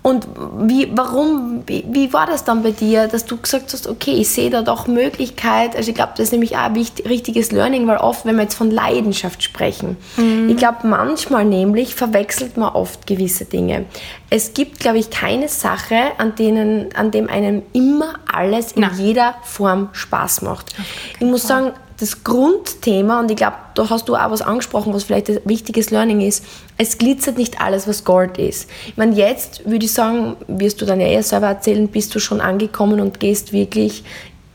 Und 0.04 0.28
wie, 0.58 0.90
warum, 0.96 1.62
wie, 1.68 1.86
wie, 1.88 2.12
war 2.12 2.26
das 2.26 2.44
dann 2.44 2.64
bei 2.64 2.72
dir, 2.72 3.08
dass 3.08 3.26
du 3.26 3.38
gesagt 3.38 3.72
hast, 3.72 3.88
okay, 3.88 4.14
ich 4.14 4.30
sehe 4.30 4.50
da 4.50 4.64
doch 4.64 4.88
Möglichkeit. 4.88 5.76
Also 5.76 5.90
ich 5.90 5.96
glaube, 5.96 6.14
das 6.18 6.26
ist 6.26 6.32
nämlich 6.32 6.58
auch 6.58 6.62
ein 6.62 6.74
richtiges 6.74 7.52
Learning, 7.52 7.86
weil 7.86 7.98
oft, 7.98 8.26
wenn 8.26 8.36
wir 8.36 8.44
jetzt 8.44 8.56
von 8.56 8.72
Leidenschaft 8.72 9.44
sprechen, 9.44 9.98
mhm. 10.18 10.50
ich 10.50 10.58
glaube, 10.58 10.88
manchmal 10.88 11.46
nämlich 11.46 11.94
verwechselt 11.94 12.58
man 12.58 12.74
oft 12.74 13.06
gewisse 13.06 13.46
Dinge. 13.46 13.86
Es 14.32 14.56
gibt, 14.56 14.80
glaube 14.80 14.98
ich, 14.98 15.12
keine 15.12 15.48
Sache, 15.50 15.96
an, 16.18 16.34
denen, 16.34 16.96
an 16.96 17.12
dem 17.12 17.30
einem 17.30 17.62
immer 17.74 18.16
alles 18.32 18.72
in 18.72 18.82
Na. 18.82 18.92
jeder 18.98 19.36
Form 19.44 19.90
Spaß 19.92 20.42
macht. 20.42 20.74
Ich 21.20 21.28
muss 21.28 21.48
sagen, 21.48 21.74
das 22.02 22.24
Grundthema, 22.24 23.20
und 23.20 23.30
ich 23.30 23.38
glaube, 23.38 23.58
da 23.76 23.90
hast 23.90 24.10
du 24.10 24.16
auch 24.16 24.32
was 24.32 24.42
angesprochen, 24.42 24.94
was 24.94 25.04
vielleicht 25.04 25.30
ein 25.30 25.40
wichtiges 25.46 25.92
Learning 25.92 26.22
ist, 26.22 26.44
es 26.78 26.98
glitzert 26.98 27.38
nicht 27.38 27.62
alles, 27.62 27.88
was 27.88 28.04
Gold 28.04 28.38
ist. 28.38 28.70
Ich 28.88 28.98
meine, 28.98 29.16
jetzt 29.16 29.70
würde 29.70 29.86
ich 29.86 29.94
sagen, 29.94 30.36
wirst 30.48 30.82
du 30.82 30.86
dann 30.86 31.00
ja 31.00 31.08
eher 31.08 31.24
selber 31.24 31.48
erzählen, 31.48 31.88
bist 31.88 32.16
du 32.16 32.20
schon 32.20 32.42
angekommen 32.42 33.00
und 33.00 33.20
gehst 33.20 33.54
wirklich 33.54 34.04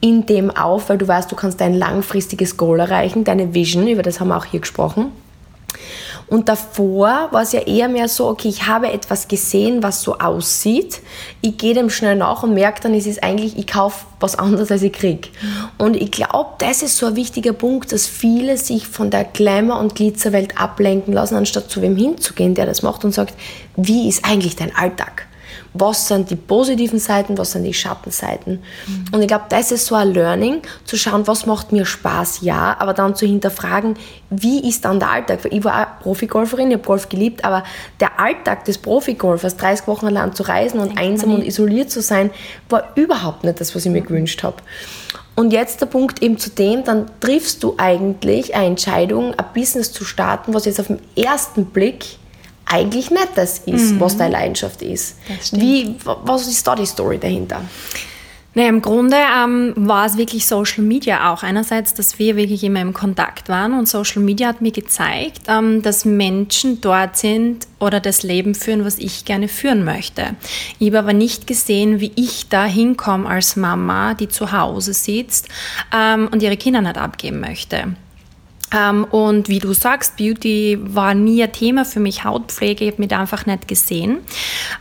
in 0.01 0.27
dem 0.27 0.51
auf, 0.51 0.89
weil 0.89 0.99
du 0.99 1.07
weißt, 1.07 1.31
du 1.31 1.37
kannst 1.37 1.61
dein 1.61 1.75
langfristiges 1.75 2.57
Goal 2.57 2.81
erreichen, 2.81 3.25
deine 3.25 3.55
Vision, 3.55 3.87
über 3.87 4.03
das 4.03 4.21
haben 4.21 4.29
wir 4.29 4.37
auch 4.37 4.45
hier 4.45 4.61
gesprochen. 4.61 5.13
Und 6.29 6.49
davor 6.49 7.29
war 7.31 7.43
es 7.43 7.53
ja 7.53 7.61
eher 7.61 7.89
mehr 7.89 8.09
so, 8.09 8.27
okay, 8.29 8.49
ich 8.49 8.67
habe 8.67 8.91
etwas 8.91 9.29
gesehen, 9.29 9.83
was 9.83 10.03
so 10.03 10.19
aussieht. 10.19 11.01
Ich 11.41 11.57
gehe 11.57 11.73
dem 11.73 11.89
schnell 11.89 12.17
nach 12.17 12.43
und 12.43 12.55
merke 12.55 12.81
dann, 12.83 12.95
es 12.95 13.07
ist 13.07 13.23
eigentlich, 13.23 13.57
ich 13.57 13.67
kaufe 13.69 14.07
was 14.19 14.37
anderes, 14.37 14.71
als 14.73 14.83
ich 14.83 14.93
kriege. 14.93 15.29
Und 15.79 15.95
ich 15.95 16.11
glaube, 16.11 16.51
das 16.59 16.83
ist 16.83 16.97
so 16.97 17.07
ein 17.07 17.17
wichtiger 17.17 17.53
Punkt, 17.53 17.93
dass 17.93 18.07
viele 18.07 18.57
sich 18.57 18.89
von 18.89 19.11
der 19.11 19.25
Glamour- 19.25 19.79
und 19.79 19.95
Glitzerwelt 19.95 20.61
ablenken 20.61 21.13
lassen, 21.13 21.37
anstatt 21.37 21.71
zu 21.71 21.81
wem 21.81 21.97
hinzugehen, 21.97 22.55
der 22.55 22.67
das 22.67 22.83
macht 22.83 23.05
und 23.05 23.13
sagt, 23.13 23.35
wie 23.77 24.09
ist 24.09 24.25
eigentlich 24.25 24.57
dein 24.57 24.75
Alltag? 24.75 25.26
Was 25.81 26.09
sind 26.09 26.31
die 26.31 26.37
positiven 26.37 26.99
Seiten, 26.99 27.37
was 27.39 27.53
sind 27.53 27.65
die 27.65 27.75
Schattenseiten. 27.75 28.63
Mhm. 28.87 29.05
Und 29.13 29.23
ich 29.23 29.29
glaube, 29.29 29.45
das 29.49 29.73
ist 29.73 29.87
so 29.87 29.95
ein 29.95 30.13
Learning, 30.13 30.63
zu 30.85 30.97
schauen, 30.97 31.27
was 31.27 31.47
macht 31.47 31.73
mir 31.73 31.85
Spaß, 31.85 32.41
ja, 32.43 32.77
aber 32.79 32.95
dann 32.95 33.15
zu 33.15 33.27
hinterfragen, 33.27 33.95
wie 34.31 34.69
ist 34.69 34.85
dann 34.85 34.99
der 34.99 35.11
Alltag? 35.11 35.41
Ich 35.51 35.65
war 35.65 35.83
auch 35.83 36.03
Profigolferin, 36.03 36.69
ich 36.69 36.77
habe 36.79 36.87
Golf 36.87 37.09
geliebt, 37.09 37.45
aber 37.45 37.65
der 38.01 38.19
Alltag 38.19 38.65
des 38.65 38.79
Profigolfers, 38.79 39.57
30 39.57 39.87
Wochen 39.87 40.07
allein 40.07 40.35
zu 40.35 40.43
reisen 40.43 40.81
und 40.81 40.99
einsam 40.99 41.35
und 41.35 41.45
isoliert 41.45 41.91
zu 41.91 42.01
sein, 42.03 42.31
war 42.69 42.93
überhaupt 42.97 43.45
nicht 43.45 43.61
das, 43.61 43.75
was 43.75 43.85
ich 43.85 43.93
mir 43.93 44.03
mhm. 44.03 44.07
gewünscht 44.07 44.43
habe. 44.43 44.57
Und 45.37 45.53
jetzt 45.53 45.83
der 45.83 45.87
Punkt 45.87 46.23
eben 46.23 46.39
zu 46.39 46.49
dem, 46.49 46.83
dann 46.83 47.11
triffst 47.21 47.63
du 47.63 47.75
eigentlich 47.77 48.55
eine 48.55 48.67
Entscheidung, 48.67 49.35
ein 49.35 49.45
Business 49.55 49.93
zu 49.93 50.05
starten, 50.05 50.55
was 50.55 50.65
jetzt 50.65 50.81
auf 50.81 50.87
den 50.87 50.99
ersten 51.15 51.67
Blick 51.67 52.17
eigentlich 52.67 53.11
nicht 53.11 53.31
das 53.37 53.61
ist, 53.61 53.95
mhm. 53.95 54.01
was 54.01 54.17
deine 54.17 54.33
Leidenschaft 54.33 54.83
ist. 54.83 55.17
Wie, 55.53 55.95
was 56.05 56.47
ist 56.49 56.67
da 56.67 56.75
die 56.75 56.87
Story 56.87 57.19
dahinter? 57.19 57.63
Naja, 58.57 58.71
im 58.71 58.81
Grunde 58.81 59.19
ähm, 59.19 59.75
war 59.77 60.07
es 60.07 60.17
wirklich 60.17 60.47
Social 60.47 60.83
Media 60.83 61.31
auch. 61.31 61.43
Einerseits, 61.43 61.93
dass 61.93 62.19
wir 62.19 62.37
wirklich 62.37 62.65
immer 62.65 62.81
im 62.81 62.95
Kontakt 62.95 63.51
waren 63.51 63.79
und 63.79 63.87
Social 63.87 64.23
Media 64.23 64.49
hat 64.49 64.63
mir 64.63 64.73
gezeigt, 64.73 65.43
ähm, 65.47 65.83
dass 65.83 66.07
Menschen 66.07 66.81
dort 66.81 67.19
sind 67.19 67.67
oder 67.81 68.01
das 68.01 68.23
Leben 68.23 68.55
führen, 68.55 68.87
was 68.87 68.99
ich 68.99 69.27
gerne 69.27 69.49
führen 69.49 69.85
möchte. 69.85 70.37
Ich 70.79 70.87
habe 70.87 71.01
aber 71.01 71.13
nicht 71.13 71.47
gesehen, 71.47 72.01
wie 72.01 72.13
ich 72.17 72.49
da 72.49 72.65
hinkomme 72.65 73.29
als 73.29 73.57
Mama, 73.57 74.15
die 74.15 74.29
zu 74.29 74.53
Hause 74.53 74.95
sitzt 74.95 75.49
ähm, 75.95 76.31
und 76.33 76.43
ihre 76.43 76.57
Kinder 76.57 76.81
nicht 76.81 76.97
abgeben 76.97 77.41
möchte. 77.41 77.95
Ähm, 78.73 79.05
und 79.05 79.49
wie 79.49 79.59
du 79.59 79.73
sagst, 79.73 80.17
Beauty 80.17 80.79
war 80.81 81.15
nie 81.15 81.43
ein 81.43 81.53
Thema 81.53 81.85
für 81.85 82.01
mich, 82.01 82.25
Hautpflege, 82.25 82.85
ich 82.85 82.93
habe 82.93 83.03
mich 83.03 83.13
einfach 83.15 83.47
nicht 83.47 83.69
gesehen. 83.69 84.19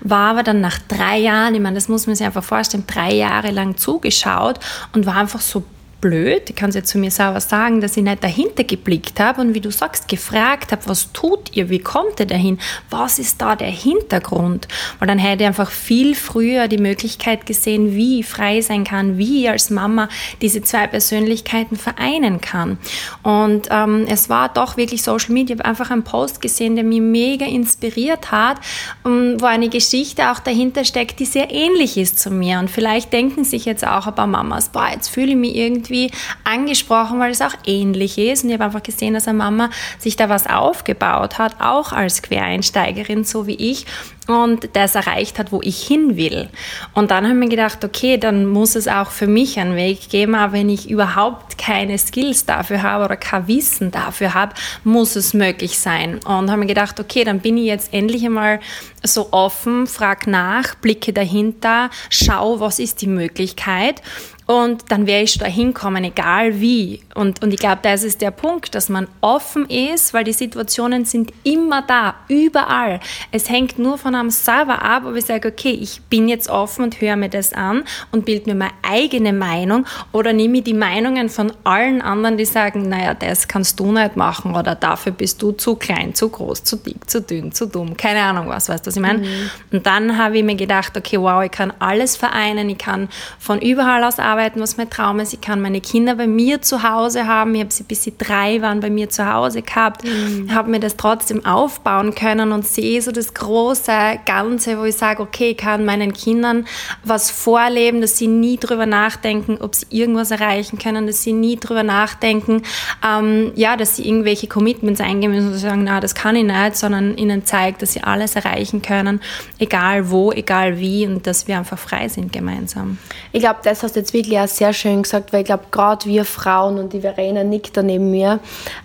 War 0.02 0.32
aber 0.32 0.44
dann 0.44 0.62
nach 0.62 0.80
drei 0.88 1.20
Jahren, 1.20 1.54
ich 1.56 1.62
meine, 1.62 1.76
das 1.76 1.88
muss 1.88 2.08
man 2.08 2.16
sich 2.16 2.26
einfach 2.26 2.44
vorstellen, 2.44 2.86
drei 2.88 3.14
Jahre 3.14 3.52
lang 3.52 3.78
zugeschaut 3.78 4.60
und 4.94 5.06
war 5.06 5.18
einfach 5.18 5.42
so 5.42 5.64
blöd, 6.06 6.52
ich 6.52 6.56
kann 6.56 6.70
es 6.70 6.76
jetzt 6.76 6.90
zu 6.90 7.00
mir 7.00 7.10
selber 7.10 7.42
sagen, 7.42 7.82
dass 7.82 7.98
ich 7.98 8.04
nicht 8.04 8.24
dahinter 8.24 8.64
geblickt 8.64 9.20
habe 9.20 9.42
und 9.42 9.56
wie 9.56 9.60
du 9.60 9.72
sagst, 9.72 10.08
gefragt 10.08 10.72
habe, 10.72 10.84
was 10.86 11.12
tut 11.14 11.56
ihr, 11.58 11.72
wie 11.72 11.80
kommt 11.80 12.20
ihr 12.20 12.28
dahin, 12.28 12.60
was 12.92 13.18
ist 13.18 13.42
da 13.42 13.56
der 13.56 13.72
Hintergrund? 13.72 14.68
Weil 15.00 15.08
dann 15.08 15.18
hätte 15.18 15.42
ich 15.42 15.48
einfach 15.48 15.72
viel 15.72 16.14
früher 16.14 16.68
die 16.68 16.78
Möglichkeit 16.78 17.48
gesehen, 17.48 17.96
wie 17.96 18.20
ich 18.20 18.28
frei 18.28 18.62
sein 18.62 18.84
kann, 18.84 19.18
wie 19.18 19.46
ich 19.46 19.50
als 19.50 19.72
Mama 19.72 20.08
diese 20.44 20.62
zwei 20.62 20.86
Persönlichkeiten 20.86 21.76
vereinen 21.76 22.40
kann. 22.40 22.78
Und 23.24 23.70
ähm, 23.72 24.06
es 24.08 24.30
war 24.30 24.50
doch 24.50 24.78
wirklich 24.78 25.02
Social 25.02 25.34
Media, 25.34 25.56
ich 25.56 25.60
habe 25.60 25.70
einfach 25.70 25.90
einen 25.90 26.04
Post 26.04 26.40
gesehen, 26.40 26.76
der 26.76 26.84
mich 26.84 27.02
mega 27.02 27.48
inspiriert 27.48 28.32
hat, 28.32 28.58
um, 29.04 29.42
wo 29.42 29.48
eine 29.48 29.70
Geschichte 29.70 30.30
auch 30.30 30.40
dahinter 30.40 30.86
steckt, 30.86 31.20
die 31.20 31.26
sehr 31.26 31.50
ähnlich 31.50 31.98
ist 31.98 32.20
zu 32.20 32.30
mir. 32.30 32.60
Und 32.60 32.70
vielleicht 32.70 33.12
denken 33.12 33.44
sich 33.44 33.66
jetzt 33.66 33.88
auch 33.88 34.06
ein 34.06 34.14
paar 34.14 34.28
Mamas, 34.28 34.70
boah, 34.70 34.90
jetzt 34.94 35.08
fühle 35.08 35.32
ich 35.32 35.38
mich 35.38 35.56
irgendwie 35.56 35.95
irgendwie 35.96 36.12
angesprochen, 36.44 37.20
weil 37.20 37.32
es 37.32 37.42
auch 37.42 37.54
ähnlich 37.66 38.18
ist. 38.18 38.44
Und 38.44 38.50
ich 38.50 38.56
habe 38.56 38.66
einfach 38.66 38.84
gesehen, 38.84 39.14
dass 39.14 39.28
eine 39.28 39.38
Mama 39.38 39.70
sich 39.98 40.16
da 40.16 40.30
was 40.30 40.48
aufgebaut 40.48 41.38
hat, 41.38 41.56
auch 41.60 41.92
als 41.92 42.22
Quereinsteigerin, 42.22 43.24
so 43.24 43.48
wie 43.48 43.56
ich 43.56 43.86
und 44.28 44.70
das 44.74 44.96
erreicht 44.96 45.38
hat, 45.38 45.52
wo 45.52 45.62
ich 45.62 45.86
hin 45.86 46.18
will. 46.18 46.50
Und 46.94 47.12
dann 47.12 47.28
haben 47.28 47.40
wir 47.40 47.48
gedacht, 47.48 47.84
okay, 47.84 48.18
dann 48.18 48.48
muss 48.48 48.76
es 48.76 48.88
auch 48.88 49.12
für 49.12 49.28
mich 49.28 49.60
einen 49.60 49.76
Weg 49.76 50.10
geben, 50.10 50.34
aber 50.34 50.54
wenn 50.54 50.70
ich 50.70 50.90
überhaupt 50.90 51.60
keine 51.60 51.98
Skills 52.00 52.46
dafür 52.46 52.82
habe 52.82 53.06
oder 53.06 53.18
kein 53.18 53.48
Wissen 53.48 53.92
dafür 53.92 54.34
habe, 54.34 54.56
muss 54.84 55.16
es 55.16 55.36
möglich 55.36 55.78
sein. 55.78 56.20
Und 56.26 56.50
haben 56.50 56.62
wir 56.62 56.68
gedacht, 56.68 57.00
okay, 57.00 57.24
dann 57.24 57.40
bin 57.40 57.58
ich 57.58 57.66
jetzt 57.66 57.94
endlich 57.94 58.26
einmal 58.26 58.60
so 59.04 59.28
offen, 59.32 59.86
frag 59.86 60.26
nach, 60.26 60.74
blicke 60.76 61.14
dahinter, 61.14 61.92
schau, 62.10 62.60
was 62.60 62.80
ist 62.80 63.02
die 63.02 63.08
Möglichkeit 63.08 64.02
und 64.48 64.92
dann 64.92 65.08
werde 65.08 65.24
ich 65.24 65.38
da 65.40 65.46
hinkommen, 65.46 66.04
egal 66.04 66.62
wie. 66.62 67.02
Und, 67.16 67.44
und 67.44 67.52
ich 67.52 67.60
glaube, 67.60 67.80
das 67.82 68.04
ist 68.04 68.22
der 68.22 68.30
Punkt, 68.30 68.76
dass 68.76 68.90
man 68.90 69.08
offen 69.22 69.68
ist, 69.68 70.14
weil 70.14 70.24
die 70.24 70.34
Situationen 70.34 71.06
sind 71.06 71.34
immer 71.44 71.82
da, 71.82 72.14
überall. 72.28 73.00
Es 73.32 73.50
hängt 73.50 73.80
nur 73.80 73.98
von 73.98 74.14
einem 74.14 74.30
selber 74.30 74.84
ab, 74.84 75.04
ob 75.08 75.16
ich 75.16 75.26
sage, 75.26 75.48
okay, 75.48 75.72
ich 75.72 76.02
bin 76.04 76.30
jetzt 76.30 76.48
offen 76.48 76.84
und 76.84 77.02
höre 77.02 77.16
mir 77.16 77.30
das 77.30 77.54
an 77.54 77.86
und 78.12 78.26
bilde 78.26 78.52
mir 78.52 78.56
meine 78.56 78.74
eigene 78.84 79.34
Meinung 79.34 79.88
oder 80.12 80.32
nehme 80.32 80.62
die 80.62 80.74
Meinungen 80.76 81.30
von 81.30 81.52
allen 81.64 82.04
anderen, 82.04 82.38
die 82.38 82.46
sagen, 82.46 82.88
naja, 82.88 83.16
das 83.16 83.48
kannst 83.48 83.80
du 83.80 83.92
nicht 83.92 84.16
machen 84.16 84.56
oder 84.56 84.76
dafür 84.76 85.12
bist 85.12 85.42
du 85.42 85.54
zu 85.54 85.76
klein, 85.76 86.14
zu 86.14 86.30
groß, 86.30 86.64
zu 86.64 86.76
dick, 86.76 87.10
zu 87.10 87.20
dünn, 87.22 87.52
zu 87.52 87.66
dumm, 87.66 87.98
keine 87.98 88.22
Ahnung 88.22 88.48
was, 88.48 88.70
weißt 88.70 88.86
du, 88.86 88.90
was 88.90 88.96
ich 88.96 89.02
meine? 89.02 89.20
Mhm. 89.20 89.50
Und 89.72 89.88
dann 89.88 90.20
habe 90.20 90.38
ich 90.38 90.44
mir 90.44 90.56
gedacht, 90.56 90.96
okay, 90.96 91.20
wow, 91.20 91.44
ich 91.44 91.52
kann 91.52 91.74
alles 91.80 92.16
vereinen, 92.16 92.70
ich 92.70 92.78
kann 92.78 93.10
von 93.40 93.60
überall 93.60 94.04
aus 94.04 94.20
arbeiten, 94.20 94.35
arbeiten, 94.36 94.60
was 94.60 94.76
mein 94.76 94.90
Traum 94.90 95.20
ist. 95.22 95.34
Ich 95.34 95.40
kann 95.40 95.62
meine 95.62 95.80
Kinder 95.80 96.16
bei 96.16 96.28
mir 96.28 96.62
zu 96.62 96.84
Hause 96.84 97.26
haben. 97.26 97.56
Ich 97.56 97.62
habe 97.62 97.74
sie 97.74 97.84
bis 97.84 98.04
sie 98.04 98.14
drei 98.18 98.62
waren 98.62 98.82
bei 98.82 98.90
mir 98.90 99.10
zu 99.10 99.32
Hause 99.32 99.62
gehabt, 99.62 100.04
mhm. 100.04 100.54
habe 100.54 100.70
mir 100.70 100.80
das 100.80 100.98
trotzdem 100.98 101.46
aufbauen 101.46 102.14
können 102.16 102.52
und 102.52 102.68
sehe 102.68 103.02
so 103.02 103.12
das 103.12 103.34
große 103.34 104.20
Ganze, 104.26 104.78
wo 104.78 104.84
ich 104.84 104.96
sage, 104.96 105.22
okay, 105.22 105.52
ich 105.52 105.58
kann 105.58 105.86
meinen 105.86 106.12
Kindern 106.14 106.66
was 107.04 107.32
vorleben, 107.32 108.02
dass 108.02 108.18
sie 108.18 108.28
nie 108.28 108.58
drüber 108.58 108.86
nachdenken, 108.86 109.58
ob 109.62 109.74
sie 109.76 109.86
irgendwas 109.90 110.32
erreichen 110.32 110.78
können, 110.78 111.08
dass 111.08 111.24
sie 111.24 111.34
nie 111.34 111.56
drüber 111.56 111.84
nachdenken, 111.84 112.64
ähm, 113.08 113.54
ja, 113.56 113.78
dass 113.78 113.96
sie 113.96 114.08
irgendwelche 114.08 114.48
Commitments 114.48 115.00
eingehen 115.00 115.32
müssen 115.32 115.54
und 115.54 115.58
sagen, 115.58 115.84
na, 115.86 116.02
das 116.02 116.14
kann 116.14 116.36
ich 116.36 116.44
nicht, 116.44 116.76
sondern 116.76 117.18
ihnen 117.18 117.46
zeigt, 117.46 117.82
dass 117.82 117.94
sie 117.94 118.04
alles 118.04 118.36
erreichen 118.36 118.82
können, 118.82 119.22
egal 119.60 120.10
wo, 120.10 120.32
egal 120.32 120.78
wie 120.80 121.08
und 121.08 121.26
dass 121.26 121.48
wir 121.48 121.58
einfach 121.58 121.80
frei 121.80 122.10
sind 122.10 122.34
gemeinsam. 122.34 122.98
Ich 123.32 123.42
glaube, 123.42 123.60
das 123.64 123.84
hast 123.84 123.96
du 123.96 124.00
jetzt 124.00 124.14
wirklich 124.14 124.25
wirklich 124.30 124.52
sehr 124.52 124.74
schön 124.74 125.04
gesagt, 125.04 125.34
weil 125.34 125.42
ich 125.42 125.46
glaube, 125.46 125.66
gerade 125.72 126.06
wir 126.06 126.26
Frauen 126.26 126.78
und 126.78 126.94
die 126.94 127.02
Verena 127.02 127.44
nickt 127.44 127.78
da 127.78 127.84
neben 127.84 128.12
mir, 128.12 128.40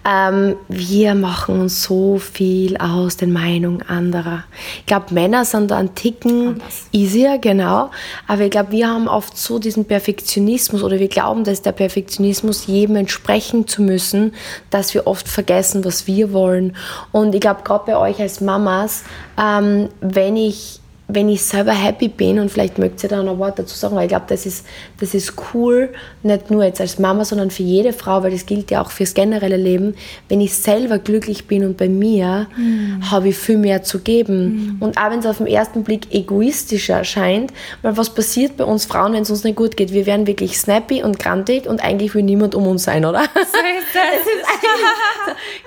ähm, 0.05 0.57
wir 0.68 1.14
machen 1.14 1.61
uns 1.61 1.83
so 1.83 2.18
viel 2.18 2.76
aus 2.76 3.16
den 3.16 3.33
Meinungen 3.33 3.83
anderer. 3.83 4.44
Ich 4.81 4.87
glaube, 4.87 5.14
Männer 5.14 5.44
sind 5.44 5.70
da 5.70 5.79
ein 5.79 5.94
Ticken 5.94 6.48
Anders. 6.48 6.88
easier, 6.92 7.38
genau, 7.38 7.90
aber 8.26 8.42
ich 8.42 8.50
glaube, 8.50 8.72
wir 8.72 8.88
haben 8.88 9.09
oft 9.09 9.37
so 9.37 9.59
diesen 9.59 9.85
Perfektionismus 9.85 10.83
oder 10.83 10.98
wir 10.98 11.09
glauben, 11.09 11.44
dass 11.44 11.62
der 11.62 11.72
Perfektionismus 11.72 12.66
jedem 12.66 12.96
entsprechen 12.96 13.66
zu 13.66 13.83
müssen, 13.83 14.35
dass 14.70 14.94
wir 14.94 15.07
oft 15.07 15.29
vergessen, 15.29 15.85
was 15.85 16.07
wir 16.07 16.33
wollen. 16.33 16.76
Und 17.12 17.35
ich 17.35 17.40
glaube, 17.40 17.62
gerade 17.64 17.85
bei 17.87 17.96
euch 17.96 18.20
als 18.20 18.40
Mamas, 18.40 19.05
ähm, 19.38 19.88
wenn 20.00 20.37
ich 20.37 20.79
wenn 21.14 21.28
ich 21.28 21.42
selber 21.42 21.72
happy 21.72 22.08
bin 22.08 22.38
und 22.38 22.50
vielleicht 22.50 22.78
mögt 22.78 23.02
ihr 23.02 23.08
da 23.08 23.22
noch 23.22 23.32
ein 23.32 23.38
Wort 23.38 23.58
dazu 23.58 23.76
sagen, 23.76 23.96
weil 23.96 24.04
ich 24.04 24.08
glaube, 24.08 24.26
das 24.28 24.46
ist, 24.46 24.66
das 24.98 25.14
ist 25.14 25.34
cool, 25.52 25.90
nicht 26.22 26.50
nur 26.50 26.64
jetzt 26.64 26.80
als 26.80 26.98
Mama, 26.98 27.24
sondern 27.24 27.50
für 27.50 27.62
jede 27.62 27.92
Frau, 27.92 28.22
weil 28.22 28.30
das 28.30 28.46
gilt 28.46 28.70
ja 28.70 28.82
auch 28.82 28.90
fürs 28.90 29.14
generelle 29.14 29.56
Leben. 29.56 29.94
Wenn 30.28 30.40
ich 30.40 30.54
selber 30.54 30.98
glücklich 30.98 31.46
bin 31.46 31.64
und 31.64 31.76
bei 31.76 31.88
mir, 31.88 32.46
mhm. 32.56 33.10
habe 33.10 33.28
ich 33.28 33.36
viel 33.36 33.58
mehr 33.58 33.82
zu 33.82 34.00
geben. 34.00 34.76
Mhm. 34.78 34.82
Und 34.82 34.98
auch 34.98 35.10
wenn 35.10 35.20
es 35.20 35.26
auf 35.26 35.38
den 35.38 35.46
ersten 35.46 35.84
Blick 35.84 36.12
egoistischer 36.12 36.98
erscheint, 36.98 37.52
weil 37.82 37.96
was 37.96 38.10
passiert 38.10 38.56
bei 38.56 38.64
uns 38.64 38.84
Frauen, 38.84 39.12
wenn 39.12 39.22
es 39.22 39.30
uns 39.30 39.44
nicht 39.44 39.56
gut 39.56 39.76
geht? 39.76 39.92
Wir 39.92 40.06
werden 40.06 40.26
wirklich 40.26 40.58
snappy 40.58 41.02
und 41.02 41.18
grantig 41.18 41.66
und 41.66 41.82
eigentlich 41.82 42.14
will 42.14 42.22
niemand 42.22 42.54
um 42.54 42.66
uns 42.66 42.84
sein, 42.84 43.04
oder? 43.04 43.22
So 43.34 43.40
ist 43.40 43.54
das. 43.94 44.26
ist 44.26 44.50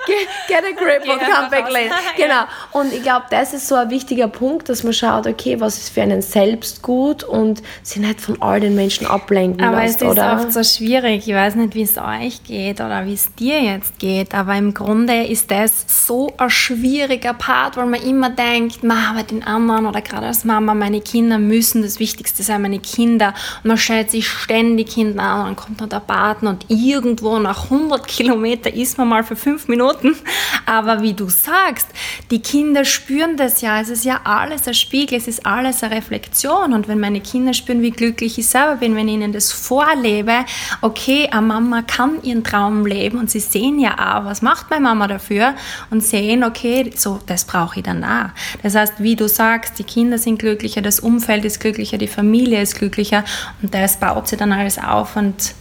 get, 0.05 0.27
get, 0.47 0.63
a 0.63 0.71
grip 0.71 1.03
und 1.03 1.19
come 1.19 1.49
back 1.49 1.69
late. 1.71 1.91
Genau. 2.17 2.43
Und 2.71 2.93
ich 2.93 3.03
glaube, 3.03 3.25
das 3.29 3.53
ist 3.53 3.67
so 3.67 3.75
ein 3.75 3.89
wichtiger 3.89 4.27
Punkt, 4.27 4.69
dass 4.69 4.83
man 4.83 4.93
schaut, 4.93 5.25
okay, 5.33 5.59
was 5.59 5.77
ist 5.77 5.89
für 5.89 6.01
einen 6.01 6.21
selbst 6.21 6.81
gut 6.81 7.23
und 7.23 7.61
sie 7.81 7.99
nicht 7.99 8.21
von 8.21 8.41
all 8.41 8.59
den 8.59 8.75
Menschen 8.75 9.07
ablenken 9.07 9.63
Aber 9.63 9.81
lässt, 9.81 10.01
es 10.01 10.07
ist 10.07 10.17
oder? 10.17 10.33
oft 10.33 10.53
so 10.53 10.63
schwierig. 10.63 11.27
Ich 11.27 11.33
weiß 11.33 11.55
nicht, 11.55 11.75
wie 11.75 11.81
es 11.81 11.97
euch 11.97 12.43
geht 12.43 12.79
oder 12.79 13.05
wie 13.05 13.13
es 13.13 13.33
dir 13.35 13.61
jetzt 13.61 13.97
geht, 13.99 14.33
aber 14.33 14.55
im 14.55 14.73
Grunde 14.73 15.23
ist 15.23 15.49
das 15.49 15.85
so 15.87 16.31
ein 16.37 16.49
schwieriger 16.49 17.33
Part, 17.33 17.77
weil 17.77 17.87
man 17.87 18.01
immer 18.01 18.29
denkt, 18.29 18.83
ma, 18.83 19.11
aber 19.11 19.23
den 19.23 19.43
anderen 19.43 19.85
oder 19.85 20.01
gerade 20.01 20.27
als 20.27 20.45
Mama, 20.45 20.73
meine 20.73 21.01
Kinder 21.01 21.39
müssen 21.39 21.81
das 21.81 21.99
Wichtigste 21.99 22.43
sein, 22.43 22.61
meine 22.61 22.79
Kinder. 22.79 23.33
Und 23.63 23.69
man 23.69 23.77
stellt 23.77 24.11
sich 24.11 24.27
ständig 24.27 24.93
hinten 24.93 25.19
an 25.19 25.39
und 25.39 25.45
dann 25.47 25.55
kommt 25.55 25.81
noch 25.81 25.89
der 25.89 25.99
Partner 25.99 26.51
und 26.51 26.65
irgendwo 26.69 27.39
nach 27.39 27.65
100 27.65 28.07
Kilometer 28.07 28.73
ist 28.73 28.97
man 28.97 29.07
mal 29.07 29.23
für 29.23 29.35
fünf 29.35 29.67
Minuten. 29.67 30.15
Aber 30.65 31.01
wie 31.01 31.13
du 31.13 31.29
sagst, 31.29 31.87
die 32.31 32.41
Kinder 32.41 32.85
spüren 32.85 33.37
das 33.37 33.61
ja. 33.61 33.81
Es 33.81 33.89
ist 33.89 34.05
ja 34.05 34.21
alles 34.23 34.67
ein 34.67 34.73
Spiegel, 34.73 35.17
es 35.27 35.37
ist 35.37 35.45
alles 35.45 35.83
eine 35.83 35.95
Reflexion. 35.95 36.73
Und 36.73 36.87
wenn 36.87 36.99
meine 36.99 37.21
Kinder 37.21 37.53
spüren, 37.53 37.81
wie 37.81 37.91
glücklich 37.91 38.37
ich 38.37 38.47
selber 38.47 38.77
bin, 38.77 38.95
wenn 38.95 39.07
ich 39.07 39.15
ihnen 39.15 39.31
das 39.31 39.51
vorlebe, 39.51 40.45
okay, 40.81 41.29
eine 41.31 41.41
Mama 41.41 41.81
kann 41.81 42.21
ihren 42.23 42.43
Traum 42.43 42.85
leben 42.85 43.17
und 43.17 43.29
sie 43.29 43.39
sehen 43.39 43.79
ja 43.79 43.93
auch, 43.93 44.25
was 44.25 44.41
macht 44.41 44.69
meine 44.69 44.83
Mama 44.83 45.07
dafür 45.07 45.55
und 45.89 46.03
sehen, 46.03 46.43
okay, 46.43 46.91
so, 46.95 47.19
das 47.25 47.45
brauche 47.45 47.79
ich 47.79 47.83
dann 47.83 48.03
auch. 48.03 48.29
Das 48.61 48.75
heißt, 48.75 48.95
wie 48.97 49.15
du 49.15 49.27
sagst, 49.27 49.79
die 49.79 49.83
Kinder 49.83 50.17
sind 50.17 50.39
glücklicher, 50.39 50.81
das 50.81 50.99
Umfeld 50.99 51.45
ist 51.45 51.59
glücklicher, 51.59 51.97
die 51.97 52.07
Familie 52.07 52.61
ist 52.61 52.75
glücklicher 52.75 53.23
und 53.61 53.73
das 53.73 53.97
baut 53.97 54.27
sie 54.27 54.37
dann 54.37 54.51
alles 54.51 54.77
auf 54.77 55.15
und 55.15 55.55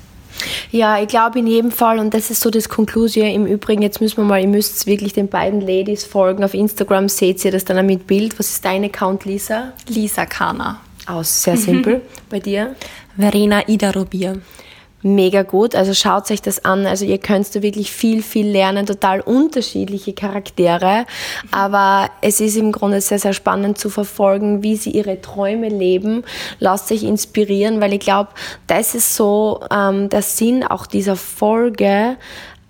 Ja, 0.70 1.00
ich 1.00 1.08
glaube 1.08 1.38
in 1.38 1.46
jedem 1.46 1.70
Fall, 1.70 1.98
und 1.98 2.14
das 2.14 2.30
ist 2.30 2.40
so 2.40 2.50
das 2.50 2.68
Konklusion. 2.68 3.26
Im 3.26 3.46
Übrigen, 3.46 3.82
jetzt 3.82 4.00
müssen 4.00 4.18
wir 4.18 4.24
mal, 4.24 4.40
ihr 4.40 4.48
müsst 4.48 4.86
wirklich 4.86 5.12
den 5.12 5.28
beiden 5.28 5.60
Ladies 5.60 6.04
folgen. 6.04 6.44
Auf 6.44 6.54
Instagram 6.54 7.08
seht 7.08 7.44
ihr 7.44 7.52
das 7.52 7.64
dann 7.64 7.78
auch 7.78 7.82
mit 7.82 8.06
Bild. 8.06 8.38
Was 8.38 8.50
ist 8.50 8.64
dein 8.64 8.84
Account, 8.84 9.24
Lisa? 9.24 9.72
Lisa 9.88 10.26
Kana. 10.26 10.80
Aus, 11.06 11.42
sehr 11.42 11.56
simpel. 11.56 12.02
Bei 12.30 12.40
dir? 12.40 12.74
Verena 13.16 13.68
Ida 13.68 13.90
Rubier. 13.90 14.40
Mega 15.04 15.42
gut, 15.42 15.74
also 15.74 15.94
schaut 15.94 16.30
euch 16.30 16.42
das 16.42 16.64
an. 16.64 16.86
Also 16.86 17.04
ihr 17.04 17.18
könnt 17.18 17.54
da 17.54 17.62
wirklich 17.62 17.90
viel, 17.90 18.22
viel 18.22 18.46
lernen, 18.46 18.86
total 18.86 19.20
unterschiedliche 19.20 20.12
Charaktere. 20.12 21.06
Aber 21.50 22.08
es 22.20 22.40
ist 22.40 22.56
im 22.56 22.70
Grunde 22.70 23.00
sehr, 23.00 23.18
sehr 23.18 23.32
spannend 23.32 23.78
zu 23.78 23.90
verfolgen, 23.90 24.62
wie 24.62 24.76
sie 24.76 24.90
ihre 24.90 25.20
Träume 25.20 25.68
leben. 25.68 26.22
Lasst 26.60 26.92
euch 26.92 27.02
inspirieren, 27.02 27.80
weil 27.80 27.94
ich 27.94 28.00
glaube, 28.00 28.30
das 28.68 28.94
ist 28.94 29.16
so 29.16 29.60
ähm, 29.72 30.08
der 30.08 30.22
Sinn 30.22 30.62
auch 30.62 30.86
dieser 30.86 31.16
Folge, 31.16 32.16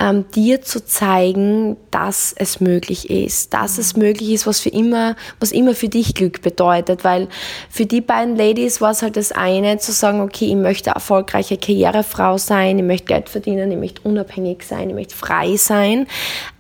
ähm, 0.03 0.25
dir 0.35 0.62
zu 0.62 0.85
zeigen, 0.85 1.77
dass 1.93 2.35
es 2.37 2.61
möglich 2.61 3.09
ist, 3.09 3.55
dass 3.55 3.79
es 3.79 3.97
möglich 3.97 4.33
ist, 4.33 4.49
was 4.49 4.59
für 4.59 4.69
immer, 4.69 5.15
was 5.38 5.53
immer 5.53 5.75
für 5.75 5.88
dich 5.88 6.15
Glück 6.15 6.43
bedeutet, 6.43 7.05
weil 7.05 7.29
für 7.71 7.87
die 7.87 8.01
beiden 8.01 8.35
Ladies 8.35 8.81
war 8.81 8.91
es 8.91 9.03
halt 9.03 9.17
das 9.17 9.31
eine, 9.31 9.79
zu 9.79 9.93
sagen, 9.93 10.21
okay, 10.21 10.47
ich 10.47 10.57
möchte 10.57 10.91
erfolgreiche 10.91 11.57
Karrierefrau 11.57 12.37
sein, 12.37 12.81
ich 12.81 12.85
möchte 12.85 13.07
Geld 13.07 13.29
verdienen, 13.29 13.71
ich 13.71 13.79
möchte 13.79 14.03
unabhängig 14.03 14.65
sein, 14.65 14.88
ich 14.88 14.95
möchte 14.97 15.15
frei 15.15 15.57
sein, 15.57 16.09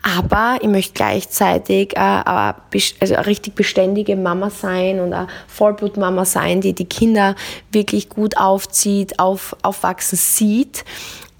aber 0.02 0.58
ich 0.60 0.68
möchte 0.68 0.92
gleichzeitig 0.94 1.96
äh, 1.96 2.00
also 2.00 3.14
eine 3.14 3.26
richtig 3.26 3.56
beständige 3.56 4.14
Mama 4.14 4.50
sein 4.50 5.00
und 5.00 5.12
eine 5.12 5.26
Vollblutmama 5.48 6.24
sein, 6.24 6.60
die 6.60 6.74
die 6.74 6.84
Kinder 6.84 7.34
wirklich 7.72 8.08
gut 8.08 8.36
aufzieht, 8.36 9.18
auf, 9.18 9.56
aufwachsen 9.62 10.16
sieht 10.16 10.84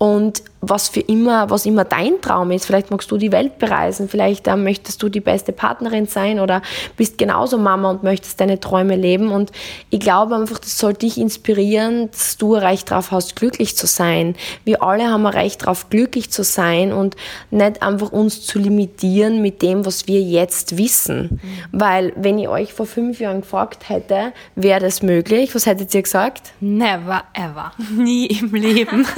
und 0.03 0.43
was 0.61 0.88
für 0.88 0.99
immer, 0.99 1.49
was 1.49 1.65
immer 1.65 1.85
dein 1.85 2.21
Traum 2.21 2.51
ist. 2.51 2.67
Vielleicht 2.67 2.91
magst 2.91 3.09
du 3.12 3.19
die 3.19 3.31
Welt 3.31 3.59
bereisen, 3.59 4.09
vielleicht 4.09 4.49
äh, 4.49 4.57
möchtest 4.57 5.01
du 5.01 5.09
die 5.09 5.21
beste 5.21 5.53
Partnerin 5.53 6.07
sein 6.07 6.41
oder 6.41 6.61
bist 6.97 7.19
genauso 7.19 7.57
Mama 7.57 7.91
und 7.91 8.03
möchtest 8.03 8.41
deine 8.41 8.59
Träume 8.59 8.97
leben. 8.97 9.31
Und 9.31 9.53
ich 9.91 10.01
glaube 10.01 10.35
einfach, 10.35 10.59
das 10.59 10.77
soll 10.77 10.95
dich 10.95 11.19
inspirieren, 11.19 12.11
dass 12.11 12.37
du 12.37 12.57
ein 12.57 12.65
Recht 12.65 12.91
darauf 12.91 13.12
hast, 13.12 13.37
glücklich 13.37 13.77
zu 13.77 13.87
sein. 13.87 14.35
Wir 14.65 14.83
alle 14.83 15.05
haben 15.05 15.25
ein 15.25 15.35
Recht 15.35 15.62
darauf, 15.62 15.88
glücklich 15.88 16.31
zu 16.33 16.43
sein 16.43 16.93
und 16.93 17.15
nicht 17.53 17.81
einfach 17.81 18.11
uns 18.11 18.45
zu 18.45 18.59
limitieren 18.59 19.41
mit 19.41 19.62
dem, 19.62 19.87
was 19.87 20.09
wir 20.09 20.21
jetzt 20.21 20.79
wissen. 20.79 21.41
Mhm. 21.43 21.79
Weil 21.79 22.12
wenn 22.17 22.41
ich 22.41 22.49
euch 22.49 22.73
vor 22.73 22.87
fünf 22.87 23.21
Jahren 23.21 23.43
gefragt 23.43 23.88
hätte, 23.88 24.33
wäre 24.57 24.81
das 24.81 25.03
möglich, 25.03 25.55
was 25.55 25.67
hättet 25.67 25.95
ihr 25.95 26.03
gesagt? 26.03 26.55
Never 26.59 27.23
ever. 27.35 27.71
Nie 27.97 28.27
im 28.27 28.53
Leben. 28.53 29.07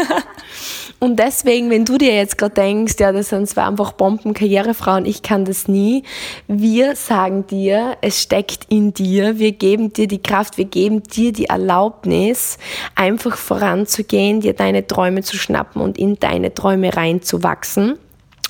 Und 0.99 1.19
deswegen, 1.19 1.71
wenn 1.71 1.85
du 1.85 1.99
dir 1.99 2.15
jetzt 2.15 2.39
gerade 2.39 2.55
denkst, 2.55 2.95
ja, 2.99 3.13
das 3.13 3.29
sind 3.29 3.49
zwar 3.49 3.69
einfach 3.69 3.93
Bomben-Karrierefrauen, 3.93 5.07
ich 5.07 5.23
kann 5.23 5.45
das 5.45 5.69
nie, 5.69 6.03
wir 6.47 6.97
sagen 6.97 7.47
dir, 7.47 7.97
es 8.01 8.23
steckt 8.23 8.67
in 8.69 8.95
dir, 8.95 9.39
wir 9.39 9.53
geben 9.53 9.93
dir 9.93 10.07
die 10.07 10.23
Kraft, 10.23 10.59
wir 10.59 10.65
geben 10.65 11.03
dir 11.03 11.33
die 11.33 11.47
Erlaubnis, 11.47 12.59
einfach 12.95 13.37
voranzugehen, 13.37 14.41
dir 14.41 14.55
deine 14.55 14.87
Träume 14.87 15.23
zu 15.23 15.37
schnappen 15.37 15.83
und 15.83 15.99
in 15.99 16.17
deine 16.17 16.55
Träume 16.55 16.97
reinzuwachsen. 16.97 17.99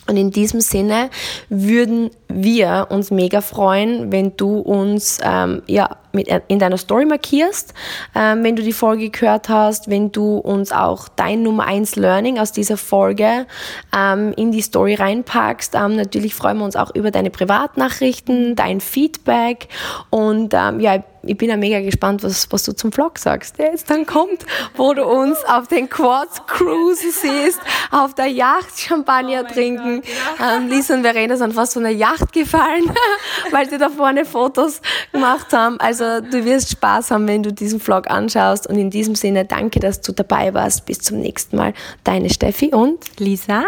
Und 0.06 0.16
in 0.16 0.30
diesem 0.30 0.60
Sinne 0.60 1.08
würden 1.48 2.10
wir 2.28 2.88
uns 2.90 3.10
mega 3.10 3.40
freuen, 3.40 4.12
wenn 4.12 4.36
du 4.36 4.58
uns 4.58 5.18
ähm, 5.22 5.62
ja, 5.66 5.96
mit, 6.14 6.28
in 6.48 6.58
deiner 6.58 6.78
Story 6.78 7.04
markierst, 7.04 7.74
ähm, 8.14 8.44
wenn 8.44 8.56
du 8.56 8.62
die 8.62 8.72
Folge 8.72 9.10
gehört 9.10 9.48
hast, 9.48 9.90
wenn 9.90 10.12
du 10.12 10.38
uns 10.38 10.72
auch 10.72 11.08
dein 11.08 11.42
Nummer 11.42 11.66
1 11.66 11.96
Learning 11.96 12.38
aus 12.38 12.52
dieser 12.52 12.76
Folge 12.76 13.46
ähm, 13.94 14.32
in 14.36 14.52
die 14.52 14.62
Story 14.62 14.94
reinpackst. 14.94 15.74
Ähm, 15.74 15.96
natürlich 15.96 16.34
freuen 16.34 16.58
wir 16.58 16.64
uns 16.64 16.76
auch 16.76 16.94
über 16.94 17.10
deine 17.10 17.30
Privatnachrichten, 17.30 18.56
dein 18.56 18.80
Feedback 18.80 19.68
und 20.10 20.54
ähm, 20.54 20.80
ja, 20.80 21.02
ich 21.26 21.36
bin 21.36 21.48
ja 21.48 21.56
mega 21.56 21.80
gespannt, 21.80 22.22
was, 22.22 22.50
was 22.50 22.64
du 22.64 22.72
zum 22.72 22.92
Vlog 22.92 23.18
sagst, 23.18 23.58
der 23.58 23.70
jetzt 23.70 23.90
dann 23.90 24.06
kommt, 24.06 24.44
wo 24.76 24.92
du 24.94 25.04
uns 25.04 25.42
auf 25.44 25.68
den 25.68 25.88
Quads 25.88 26.46
cruisen 26.46 27.10
siehst, 27.10 27.60
auf 27.90 28.14
der 28.14 28.26
Yacht 28.26 28.78
Champagner 28.78 29.44
oh 29.48 29.52
trinken. 29.52 30.02
Ja. 30.38 30.56
Ähm, 30.56 30.68
Lisa 30.68 30.94
und 30.94 31.02
Verena 31.02 31.36
sind 31.36 31.54
fast 31.54 31.74
von 31.74 31.82
der 31.82 31.92
Yacht 31.92 32.32
gefallen, 32.32 32.84
weil 33.50 33.68
sie 33.68 33.78
da 33.78 33.88
vorne 33.88 34.24
Fotos 34.24 34.80
gemacht 35.12 35.52
haben. 35.52 35.80
Also 35.80 36.03
du 36.22 36.44
wirst 36.44 36.70
Spaß 36.70 37.10
haben, 37.10 37.26
wenn 37.26 37.42
du 37.42 37.52
diesen 37.52 37.80
Vlog 37.80 38.10
anschaust. 38.10 38.66
Und 38.66 38.78
in 38.78 38.90
diesem 38.90 39.14
Sinne, 39.14 39.44
danke, 39.44 39.80
dass 39.80 40.00
du 40.00 40.12
dabei 40.12 40.54
warst. 40.54 40.86
Bis 40.86 40.98
zum 40.98 41.20
nächsten 41.20 41.56
Mal. 41.56 41.74
Deine 42.04 42.30
Steffi 42.30 42.74
und 42.74 42.98
Lisa 43.18 43.64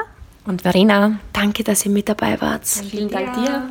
und 0.47 0.63
Verena. 0.63 1.19
Danke, 1.33 1.65
dass 1.65 1.85
ihr 1.85 1.93
mit 1.93 2.09
dabei 2.09 2.41
wart. 2.41 2.67
Vielen 2.67 3.11
Dank 3.11 3.35
dir. 3.35 3.69